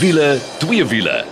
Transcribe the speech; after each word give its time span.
wiele, 0.00 0.38
twee 0.58 0.86
wiele. 0.86 1.24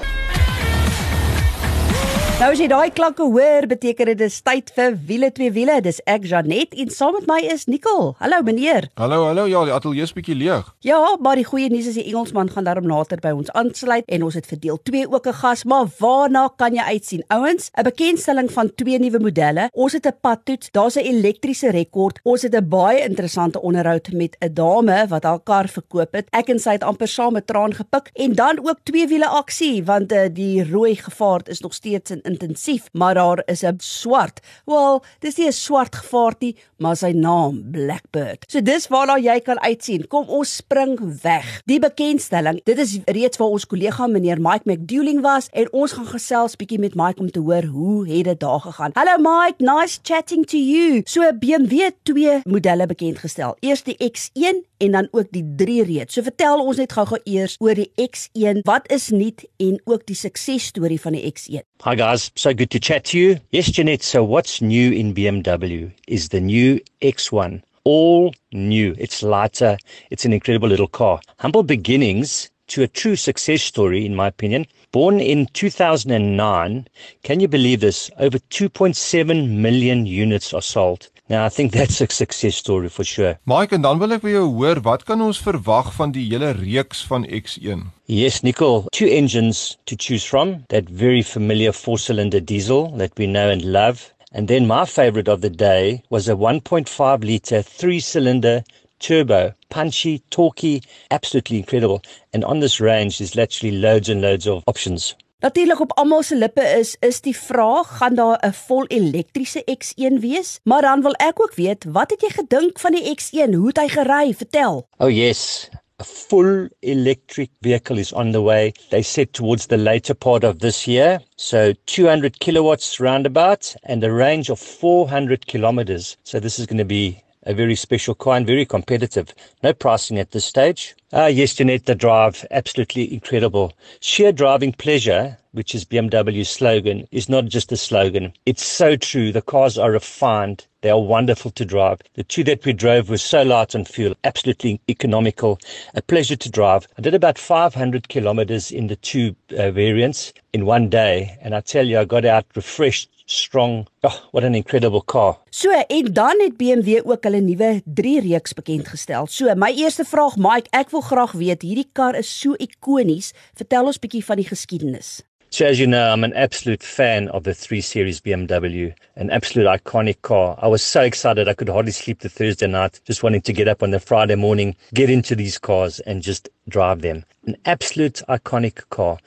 Nou 2.38 2.52
as 2.54 2.60
jy 2.62 2.68
daai 2.70 2.92
klanke 2.94 3.24
hoor, 3.26 3.64
beteken 3.66 4.12
dit 4.12 4.18
dis 4.20 4.36
tyd 4.46 4.68
vir 4.76 4.92
wiele 5.08 5.26
twee 5.34 5.50
wiele. 5.50 5.80
Dis 5.82 5.96
ek 6.06 6.22
Janet 6.30 6.70
en 6.78 6.92
saam 6.94 7.16
met 7.16 7.24
my 7.26 7.38
is 7.50 7.64
Nicole. 7.66 8.12
Hallo 8.20 8.44
meneer. 8.46 8.84
Hallo, 8.94 9.24
hallo. 9.26 9.48
Ja, 9.50 9.64
die 9.66 9.72
ateljee 9.74 10.06
is 10.06 10.12
bietjie 10.14 10.36
leeg. 10.38 10.68
Ja, 10.86 11.00
maar 11.18 11.34
die 11.34 11.46
goeie 11.48 11.66
nuus 11.72 11.88
is 11.90 11.96
die 11.98 12.04
Engelsman 12.06 12.52
gaan 12.54 12.68
daarom 12.68 12.86
later 12.86 13.18
by 13.24 13.32
ons 13.34 13.50
aansluit 13.58 14.06
en 14.06 14.26
ons 14.28 14.36
het 14.38 14.46
vir 14.46 14.60
deel 14.62 14.78
2 14.86 15.08
ook 15.10 15.26
'n 15.26 15.34
gas, 15.40 15.64
maar 15.64 15.90
waarna 15.98 16.44
kan 16.56 16.78
jy 16.78 16.84
uitsien? 16.94 17.24
Ouens, 17.26 17.72
'n 17.74 17.82
bekendstelling 17.82 18.52
van 18.52 18.70
twee 18.74 18.98
nuwe 18.98 19.18
modelle. 19.18 19.68
Ons 19.72 19.92
het 19.98 20.06
'n 20.06 20.14
padtoets, 20.20 20.70
daar's 20.70 20.94
'n 20.94 21.10
elektriese 21.10 21.70
rekord. 21.70 22.20
Ons 22.22 22.42
het 22.42 22.54
'n 22.54 22.68
baie 22.68 23.02
interessante 23.02 23.60
onderhoud 23.60 24.12
met 24.12 24.36
'n 24.38 24.54
dame 24.54 25.06
wat 25.08 25.24
haar 25.24 25.40
kar 25.40 25.68
verkoop 25.68 26.12
het. 26.12 26.28
Ek 26.30 26.48
en 26.48 26.60
sy 26.60 26.70
het 26.70 26.84
amper 26.84 27.08
saam 27.08 27.32
met 27.32 27.46
traan 27.46 27.74
gepik 27.74 28.10
en 28.14 28.34
dan 28.34 28.58
ook 28.62 28.78
twee 28.84 29.08
wiele 29.08 29.26
aksie 29.26 29.84
want 29.84 30.12
uh, 30.12 30.28
die 30.32 30.70
rooi 30.70 30.94
gevaart 30.94 31.48
is 31.48 31.60
nog 31.60 31.74
steeds 31.74 32.10
in 32.10 32.26
intensief, 32.28 32.88
maar 32.92 33.14
daar 33.14 33.42
is 33.46 33.62
'n 33.64 33.78
swart. 33.78 34.40
Wel, 34.64 35.02
dis 35.20 35.36
nie 35.36 35.46
'n 35.46 35.52
swart 35.52 35.94
gevaart 35.96 36.40
nie, 36.40 36.56
maar 36.76 36.96
sy 36.96 37.10
naam 37.10 37.70
Blackbird. 37.70 38.44
So 38.46 38.60
dis 38.60 38.88
waarna 38.88 39.16
jy 39.18 39.40
kan 39.40 39.60
uitsien. 39.60 40.06
Kom 40.06 40.28
ons 40.28 40.56
spring 40.56 40.98
weg. 41.22 41.62
Die 41.64 41.78
bekendstelling, 41.78 42.60
dit 42.64 42.78
is 42.78 42.98
reeds 43.04 43.36
waar 43.36 43.48
ons 43.48 43.66
kollega 43.66 44.06
meneer 44.06 44.40
Mike 44.40 44.64
McDouling 44.64 45.20
was 45.20 45.48
en 45.52 45.72
ons 45.72 45.92
gaan 45.92 46.06
gesels 46.06 46.56
bietjie 46.56 46.78
met 46.78 46.94
Mike 46.94 47.20
om 47.20 47.30
te 47.30 47.40
hoor 47.40 47.64
hoe 47.64 48.08
het 48.08 48.24
dit 48.24 48.40
daar 48.40 48.60
gegaan. 48.60 48.90
Hallo 48.94 49.16
Mike, 49.18 49.62
nice 49.62 49.98
chatting 50.02 50.46
to 50.46 50.56
you. 50.56 51.02
So 51.04 51.32
BMW 51.32 51.90
twee 52.02 52.40
modelle 52.44 52.86
bekend 52.86 53.18
gestel. 53.18 53.56
Eers 53.60 53.82
die 53.86 53.96
X1 54.10 54.64
en 54.78 54.92
dan 54.92 55.08
ook 55.10 55.30
die 55.30 55.44
3 55.56 55.84
reeds. 55.84 56.14
So 56.14 56.22
vertel 56.26 56.62
ons 56.64 56.80
net 56.80 56.92
gou-gou 56.94 57.20
eers 57.24 57.56
oor 57.62 57.78
die 57.78 57.90
X1. 58.08 58.62
Wat 58.68 58.86
is 58.92 59.08
nuut 59.14 59.44
en 59.62 59.80
ook 59.84 60.06
die 60.08 60.18
suksesstorie 60.18 61.00
van 61.00 61.18
die 61.18 61.24
X1? 61.32 61.64
Hi 61.86 61.94
guys, 61.98 62.17
so 62.18 62.52
good 62.52 62.70
to 62.70 62.80
chat 62.80 63.04
to 63.04 63.18
you. 63.18 63.40
Yes, 63.50 63.70
Jeanette, 63.70 64.02
so 64.02 64.22
what's 64.24 64.60
new 64.60 64.92
in 64.92 65.14
BMW 65.14 65.92
is 66.06 66.28
the 66.28 66.40
new 66.40 66.80
X1. 67.02 67.62
All 67.84 68.34
new. 68.52 68.94
It's 68.98 69.22
lighter. 69.22 69.78
It's 70.10 70.24
an 70.24 70.32
incredible 70.32 70.68
little 70.68 70.88
car. 70.88 71.20
Humble 71.38 71.62
beginnings 71.62 72.50
to 72.68 72.82
a 72.82 72.88
true 72.88 73.16
success 73.16 73.62
story, 73.62 74.04
in 74.04 74.14
my 74.14 74.26
opinion. 74.26 74.66
Born 74.92 75.20
in 75.20 75.46
2009, 75.52 76.88
can 77.22 77.40
you 77.40 77.48
believe 77.48 77.80
this? 77.80 78.10
Over 78.18 78.38
2.7 78.38 79.50
million 79.50 80.06
units 80.06 80.52
are 80.54 80.62
sold. 80.62 81.08
Now, 81.30 81.44
I 81.44 81.50
think 81.50 81.72
that's 81.72 82.00
a 82.00 82.06
success 82.08 82.56
story 82.56 82.88
for 82.88 83.04
sure. 83.04 83.38
Mike, 83.44 83.74
en 83.74 83.82
dan 83.82 83.98
wil 84.00 84.14
ek 84.16 84.22
by 84.24 84.30
jou 84.32 84.46
hoor, 84.48 84.80
wat 84.86 85.04
kan 85.04 85.20
ons 85.20 85.40
verwag 85.44 85.90
van 85.92 86.14
die 86.14 86.24
hele 86.30 86.54
reeks 86.56 87.02
van 87.04 87.26
X1? 87.28 87.82
Yes, 88.08 88.40
Nicole, 88.42 88.88
two 88.92 89.06
engines 89.06 89.76
to 89.84 89.96
choose 89.96 90.24
from. 90.24 90.64
That 90.72 90.88
very 90.88 91.20
familiar 91.20 91.72
four 91.72 91.98
cylinder 91.98 92.40
diesel 92.40 92.96
that 92.96 93.12
we 93.18 93.26
know 93.26 93.50
and 93.50 93.62
love. 93.62 94.08
And 94.32 94.48
then 94.48 94.66
my 94.66 94.86
favorite 94.86 95.28
of 95.28 95.42
the 95.42 95.50
day 95.50 96.02
was 96.08 96.28
a 96.28 96.34
1.5 96.34 96.88
litre 97.24 97.62
three 97.62 98.00
cylinder 98.00 98.64
turbo, 98.98 99.52
punchy, 99.68 100.22
torquey, 100.30 100.82
absolutely 101.10 101.58
incredible. 101.58 102.02
And 102.32 102.44
on 102.44 102.60
this 102.60 102.80
range, 102.80 103.18
there's 103.18 103.36
literally 103.36 103.76
loads 103.76 104.08
and 104.08 104.20
loads 104.20 104.46
of 104.46 104.64
options. 104.66 105.14
Natuurlik 105.38 105.80
op 105.80 105.92
almal 105.94 106.22
se 106.26 106.34
lippe 106.36 106.62
is 106.78 106.96
is 107.06 107.20
die 107.22 107.36
vraag, 107.36 107.90
gaan 107.98 108.14
daar 108.18 108.38
'n 108.46 108.52
vol 108.52 108.86
elektriese 108.86 109.62
X1 109.78 110.18
wees? 110.20 110.58
Maar 110.62 110.82
dan 110.82 111.02
wil 111.02 111.12
ek 111.12 111.40
ook 111.40 111.54
weet, 111.54 111.84
wat 111.84 112.10
het 112.10 112.20
jy 112.20 112.28
gedink 112.28 112.78
van 112.78 112.92
die 112.92 113.14
X1? 113.14 113.54
Hoe 113.54 113.66
het 113.66 113.78
hy 113.78 113.88
gery? 113.88 114.34
Vertel. 114.34 114.88
Oh 114.96 115.10
yes, 115.10 115.68
a 116.00 116.04
full 116.04 116.68
electric 116.80 117.50
vehicle 117.60 118.00
is 118.00 118.12
on 118.12 118.32
the 118.32 118.42
way. 118.42 118.72
They 118.88 119.02
said 119.02 119.32
towards 119.32 119.66
the 119.66 119.78
later 119.78 120.14
part 120.14 120.44
of 120.44 120.58
this 120.58 120.84
year. 120.84 121.20
So 121.36 121.72
200 121.84 122.38
kilowatts 122.38 122.98
roundabout 122.98 123.76
and 123.82 124.04
a 124.04 124.10
range 124.10 124.50
of 124.50 124.58
400 124.60 125.46
kilometers. 125.46 126.16
So 126.24 126.40
this 126.40 126.58
is 126.58 126.66
going 126.66 126.78
to 126.78 126.84
be 126.84 127.22
a 127.48 127.54
very 127.54 127.74
special 127.74 128.14
and 128.26 128.46
very 128.46 128.66
competitive. 128.66 129.34
No 129.62 129.72
pricing 129.72 130.18
at 130.18 130.32
this 130.32 130.44
stage. 130.44 130.94
Ah, 131.14 131.28
yes, 131.28 131.54
Jeanette, 131.54 131.86
the 131.86 131.94
drive, 131.94 132.44
absolutely 132.50 133.10
incredible. 133.10 133.72
Sheer 134.00 134.32
driving 134.32 134.74
pleasure, 134.74 135.38
which 135.52 135.74
is 135.74 135.86
BMW's 135.86 136.50
slogan, 136.50 137.08
is 137.10 137.30
not 137.30 137.46
just 137.46 137.72
a 137.72 137.76
slogan. 137.78 138.34
It's 138.44 138.66
so 138.66 138.96
true. 138.96 139.32
The 139.32 139.40
cars 139.40 139.78
are 139.78 139.90
refined. 139.90 140.66
They 140.82 140.90
are 140.90 141.00
wonderful 141.00 141.50
to 141.52 141.64
drive. 141.64 142.02
The 142.14 142.22
two 142.22 142.44
that 142.44 142.66
we 142.66 142.74
drove 142.74 143.08
were 143.08 143.16
so 143.16 143.42
light 143.42 143.74
on 143.74 143.86
fuel, 143.86 144.14
absolutely 144.24 144.80
economical, 144.90 145.58
a 145.94 146.02
pleasure 146.02 146.36
to 146.36 146.50
drive. 146.50 146.86
I 146.98 147.00
did 147.00 147.14
about 147.14 147.38
500 147.38 148.10
kilometers 148.10 148.70
in 148.70 148.88
the 148.88 148.96
two 148.96 149.34
uh, 149.56 149.70
variants 149.70 150.34
in 150.52 150.66
one 150.66 150.90
day, 150.90 151.38
and 151.40 151.54
I 151.54 151.62
tell 151.62 151.86
you, 151.86 151.98
I 151.98 152.04
got 152.04 152.26
out 152.26 152.44
refreshed, 152.54 153.08
strong. 153.30 153.86
Oh, 154.02 154.28
what 154.30 154.44
an 154.44 154.54
incredible 154.54 155.02
car. 155.02 155.38
So, 155.50 155.70
en 155.70 156.12
dan 156.12 156.40
het 156.40 156.56
BMW 156.56 157.00
ook 157.04 157.24
hulle 157.24 157.40
nuwe 157.40 157.82
3 157.84 158.20
reeks 158.20 158.52
bekend 158.52 158.88
gestel. 158.88 159.26
So, 159.26 159.54
my 159.54 159.70
eerste 159.76 160.04
vraag, 160.04 160.36
Mike, 160.36 160.68
ek 160.70 160.90
wil 160.90 161.04
graag 161.04 161.32
weet, 161.38 161.62
hierdie 161.62 161.88
kar 161.92 162.16
is 162.18 162.30
so 162.40 162.56
ikonies. 162.58 163.32
Vertel 163.58 163.90
ons 163.92 164.00
bietjie 164.00 164.24
van 164.24 164.40
die 164.40 164.48
geskiedenis. 164.48 165.18
So 165.50 165.64
as 165.64 165.80
you 165.80 165.86
know, 165.86 166.12
I'm 166.12 166.24
an 166.24 166.34
absolute 166.34 166.82
fan 166.82 167.30
of 167.30 167.44
the 167.44 167.54
3 167.54 167.80
Series 167.80 168.20
BMW, 168.20 168.92
an 169.16 169.30
absolute 169.30 169.66
iconic 169.66 170.20
car. 170.20 170.58
I 170.60 170.68
was 170.68 170.82
so 170.82 171.00
excited 171.00 171.48
I 171.48 171.54
could 171.54 171.70
hardly 171.70 171.90
sleep 171.90 172.18
the 172.18 172.28
Thursday 172.28 172.66
night, 172.66 173.00
just 173.06 173.22
wanting 173.22 173.40
to 173.40 173.52
get 173.54 173.66
up 173.66 173.82
on 173.82 173.90
the 173.90 173.98
Friday 173.98 174.34
morning, 174.34 174.76
get 174.92 175.08
into 175.08 175.34
these 175.34 175.56
cars 175.56 176.00
and 176.00 176.20
just 176.20 176.50
drive 176.68 177.00
them. 177.00 177.24
An 177.46 177.56
absolute 177.64 178.20
iconic 178.28 178.86
car. 178.90 179.18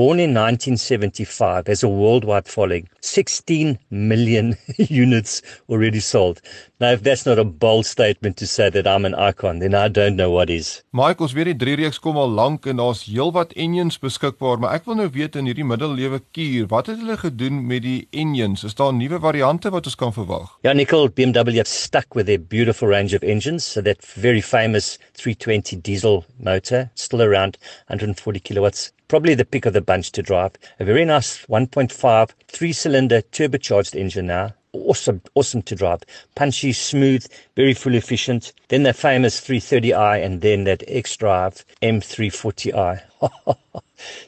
Born 0.00 0.18
in 0.18 0.32
1975, 0.32 1.66
has 1.66 1.82
a 1.82 1.88
worldwide 1.88 2.48
following, 2.48 2.88
16 3.02 3.78
million 3.90 4.56
units 4.78 5.42
already 5.68 6.00
sold. 6.00 6.40
Now, 6.80 6.92
if 6.92 7.02
that's 7.02 7.26
not 7.26 7.38
a 7.38 7.44
bold 7.44 7.84
statement 7.84 8.38
to 8.38 8.46
say 8.46 8.70
that 8.70 8.86
I'm 8.86 9.04
an 9.04 9.14
icon, 9.14 9.58
then 9.58 9.74
I 9.74 9.88
don't 9.88 10.16
know 10.16 10.30
what 10.30 10.48
is. 10.48 10.82
Mike, 10.92 11.20
ons 11.20 11.34
weet 11.36 11.50
die 11.50 11.56
3 11.60 11.74
reeks 11.82 12.00
kom 12.00 12.16
al 12.16 12.32
lank 12.32 12.64
en 12.64 12.80
daar's 12.80 13.02
heelwat 13.04 13.52
engines 13.60 13.98
beskikbaar, 14.00 14.62
maar 14.62 14.78
ek 14.78 14.88
wil 14.88 14.96
nou 15.02 15.08
weet 15.12 15.36
in 15.36 15.50
hierdie 15.50 15.66
middellewe 15.68 16.22
kuur, 16.32 16.70
wat 16.70 16.88
het 16.88 17.02
hulle 17.02 17.18
gedoen 17.20 17.58
met 17.68 17.84
die 17.84 17.98
engines? 18.22 18.64
Is 18.64 18.78
daar 18.78 18.94
nuwe 18.96 19.20
variante 19.20 19.68
wat 19.74 19.90
ons 19.90 19.98
kan 20.00 20.16
verwag? 20.16 20.54
Yeah, 20.64 20.72
Nicole, 20.80 21.12
BMW 21.12 21.60
have 21.60 21.68
stuck 21.68 22.16
with 22.16 22.24
their 22.24 22.40
beautiful 22.40 22.88
range 22.88 23.12
of 23.12 23.20
engines. 23.20 23.68
So 23.68 23.84
that 23.84 24.00
very 24.16 24.40
famous 24.40 24.96
320 25.20 25.76
diesel 25.84 26.24
motor, 26.40 26.88
still 26.96 27.20
around 27.20 27.60
140 27.92 28.40
kilowatts, 28.40 28.88
probably 29.10 29.34
the 29.34 29.44
pick 29.44 29.66
of 29.66 29.72
the 29.72 29.80
bunch 29.80 30.12
to 30.12 30.22
drive. 30.22 30.52
A 30.78 30.84
very 30.84 31.04
nice 31.04 31.44
1.5 31.46 32.30
three 32.46 32.72
cylinder 32.72 33.22
turbocharged 33.32 33.96
engine 33.96 34.28
now. 34.28 34.54
Awesome, 34.72 35.20
awesome 35.34 35.62
to 35.62 35.74
drive. 35.74 36.04
Punchy, 36.36 36.72
smooth, 36.72 37.26
very 37.56 37.74
fuel 37.74 37.96
efficient. 37.96 38.52
Then 38.68 38.84
the 38.84 38.92
famous 38.92 39.40
330i 39.40 40.24
and 40.24 40.40
then 40.42 40.62
that 40.62 40.84
X 40.86 41.16
Drive 41.16 41.64
M340i. 41.82 43.02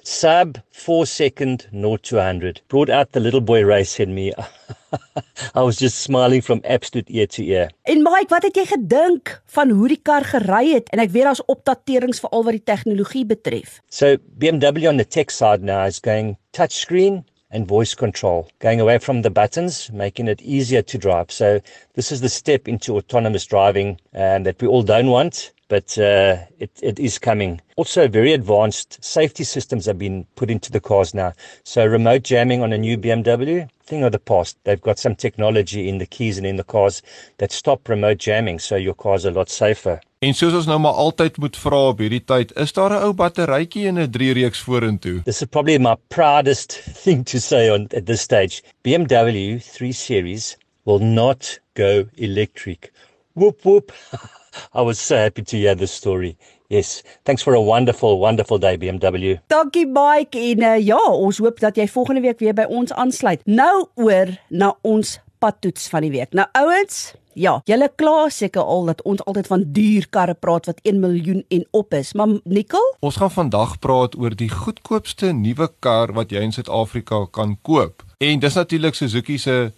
Sub 0.02 0.58
four 0.72 1.06
second, 1.06 1.68
0 1.70 1.98
to 1.98 2.16
100. 2.16 2.60
Brought 2.66 2.90
out 2.90 3.12
the 3.12 3.20
little 3.20 3.40
boy 3.40 3.64
race 3.64 4.00
in 4.00 4.16
me. 4.16 4.32
I 5.58 5.62
was 5.62 5.78
just 5.78 6.02
smiling 6.02 6.42
from 6.42 6.60
absolute 6.64 7.10
ear 7.10 7.26
to 7.26 7.44
ear. 7.44 7.70
En 7.82 8.02
Mike, 8.02 8.28
wat 8.28 8.46
het 8.46 8.56
jy 8.56 8.66
gedink 8.70 9.34
van 9.56 9.70
hoe 9.70 9.88
die 9.92 10.00
kar 10.02 10.24
gery 10.24 10.72
het? 10.74 10.90
En 10.92 11.02
ek 11.02 11.12
weet 11.14 11.28
daar's 11.28 11.44
opdaterings 11.52 12.22
veral 12.22 12.46
wat 12.48 12.58
die 12.58 12.66
tegnologie 12.72 13.24
betref. 13.28 13.80
So 13.90 14.16
BMW 14.38 14.88
on 14.90 15.00
the 15.00 15.08
tech 15.08 15.30
side 15.30 15.64
now 15.64 15.86
is 15.86 16.00
going 16.02 16.36
touchscreen 16.56 17.22
and 17.52 17.68
voice 17.68 17.94
control, 17.94 18.48
going 18.60 18.80
away 18.80 18.98
from 18.98 19.22
the 19.22 19.30
buttons, 19.30 19.90
making 19.92 20.28
it 20.28 20.40
easier 20.40 20.82
to 20.82 20.98
drive. 20.98 21.30
So 21.30 21.60
this 21.94 22.10
is 22.10 22.20
the 22.20 22.28
step 22.28 22.66
into 22.66 22.96
autonomous 22.96 23.46
driving 23.46 24.00
um, 24.14 24.44
that 24.44 24.60
we 24.60 24.66
all 24.66 24.82
don't 24.82 25.08
want, 25.08 25.52
but 25.72 25.96
uh, 25.96 26.36
it, 26.58 26.70
it 26.82 26.98
is 27.00 27.18
coming. 27.18 27.58
Also, 27.76 28.06
very 28.06 28.34
advanced 28.34 29.02
safety 29.02 29.42
systems 29.42 29.86
have 29.86 29.98
been 29.98 30.26
put 30.36 30.50
into 30.50 30.70
the 30.70 30.80
cars 30.80 31.14
now. 31.14 31.32
So 31.64 31.86
remote 31.86 32.24
jamming 32.24 32.60
on 32.60 32.74
a 32.74 32.76
new 32.76 32.98
BMW, 32.98 33.70
thing 33.84 34.02
of 34.02 34.12
the 34.12 34.18
past. 34.18 34.58
They've 34.64 34.82
got 34.82 34.98
some 34.98 35.16
technology 35.16 35.88
in 35.88 35.96
the 35.96 36.04
keys 36.04 36.36
and 36.36 36.46
in 36.46 36.56
the 36.56 36.64
cars 36.64 37.00
that 37.38 37.52
stop 37.52 37.88
remote 37.88 38.18
jamming, 38.18 38.58
so 38.58 38.76
your 38.76 38.92
car's 38.92 39.24
a 39.24 39.30
lot 39.30 39.48
safer. 39.48 40.02
En 40.20 40.36
soos 40.36 40.52
ons 40.60 40.68
nou 40.68 40.76
maar 40.78 41.00
altyd 41.06 41.40
moet 41.40 41.56
vra 41.56 41.80
op 41.94 42.04
hierdie 42.04 42.20
tyd, 42.20 42.52
is 42.60 42.76
daar 42.76 42.92
'n 42.92 43.06
ou 43.08 43.14
batterytjie 43.16 43.86
in 43.88 43.98
'n 43.98 44.12
3 44.12 44.32
reeks 44.42 44.60
vorentoe? 44.60 45.22
This 45.24 45.40
is 45.40 45.48
probably 45.48 45.78
my 45.78 45.96
proudest 46.08 46.76
thing 47.04 47.24
to 47.32 47.40
say 47.40 47.70
on 47.70 47.88
at 47.96 48.04
this 48.04 48.20
stage. 48.20 48.60
BMW 48.84 49.56
3 49.72 49.92
Series 49.92 50.56
will 50.84 51.00
not 51.00 51.58
go 51.74 52.04
electric. 52.16 52.92
Whoop 53.32 53.64
whoop. 53.64 53.90
I 54.74 54.82
was 54.82 54.98
so 54.98 55.16
happy 55.16 55.42
to 55.42 55.56
hear 55.56 55.74
this 55.76 55.92
story. 55.92 56.36
Yes, 56.68 57.02
thanks 57.24 57.42
for 57.42 57.54
a 57.54 57.60
wonderful 57.60 58.18
wonderful 58.18 58.58
day 58.58 58.76
BMW. 58.76 59.38
Dankie 59.46 59.86
Mike 59.86 60.38
en 60.38 60.62
uh, 60.62 60.76
ja, 60.80 61.00
ons 61.12 61.38
hoop 61.38 61.60
dat 61.60 61.76
jy 61.76 61.88
volgende 61.88 62.20
week 62.24 62.40
weer 62.40 62.54
by 62.54 62.64
ons 62.68 62.92
aansluit. 62.92 63.42
Nou 63.44 63.88
oor 63.94 64.32
na 64.48 64.74
ons 64.80 65.18
padtoets 65.38 65.88
van 65.92 66.06
die 66.06 66.14
week. 66.14 66.32
Nou 66.32 66.46
ouens, 66.52 67.12
Ja, 67.32 67.54
julle 67.64 67.88
kla 67.96 68.26
seker 68.28 68.60
al 68.60 68.90
dat 68.90 69.00
ons 69.08 69.22
altyd 69.24 69.46
van 69.48 69.62
duur 69.72 70.06
karre 70.12 70.34
praat 70.36 70.66
wat 70.68 70.80
1 70.84 70.98
miljoen 71.00 71.40
en 71.48 71.64
op 71.70 71.94
is, 71.96 72.12
maar 72.12 72.28
Nicole, 72.44 72.96
Ons 73.00 73.16
gaan 73.16 73.32
vandag 73.32 73.78
praat 73.78 74.16
oor 74.20 74.36
die 74.36 74.50
goedkoopste 74.52 75.32
nuwe 75.32 75.70
kar 75.80 76.12
wat 76.12 76.32
jy 76.32 76.42
in 76.44 76.52
Suid-Afrika 76.52 77.24
kan 77.32 77.56
koop. 77.64 78.04
En 78.20 78.40
dis 78.40 78.54
natuurlik 78.54 78.94
Suzuki 78.94 79.38
se 79.38 79.72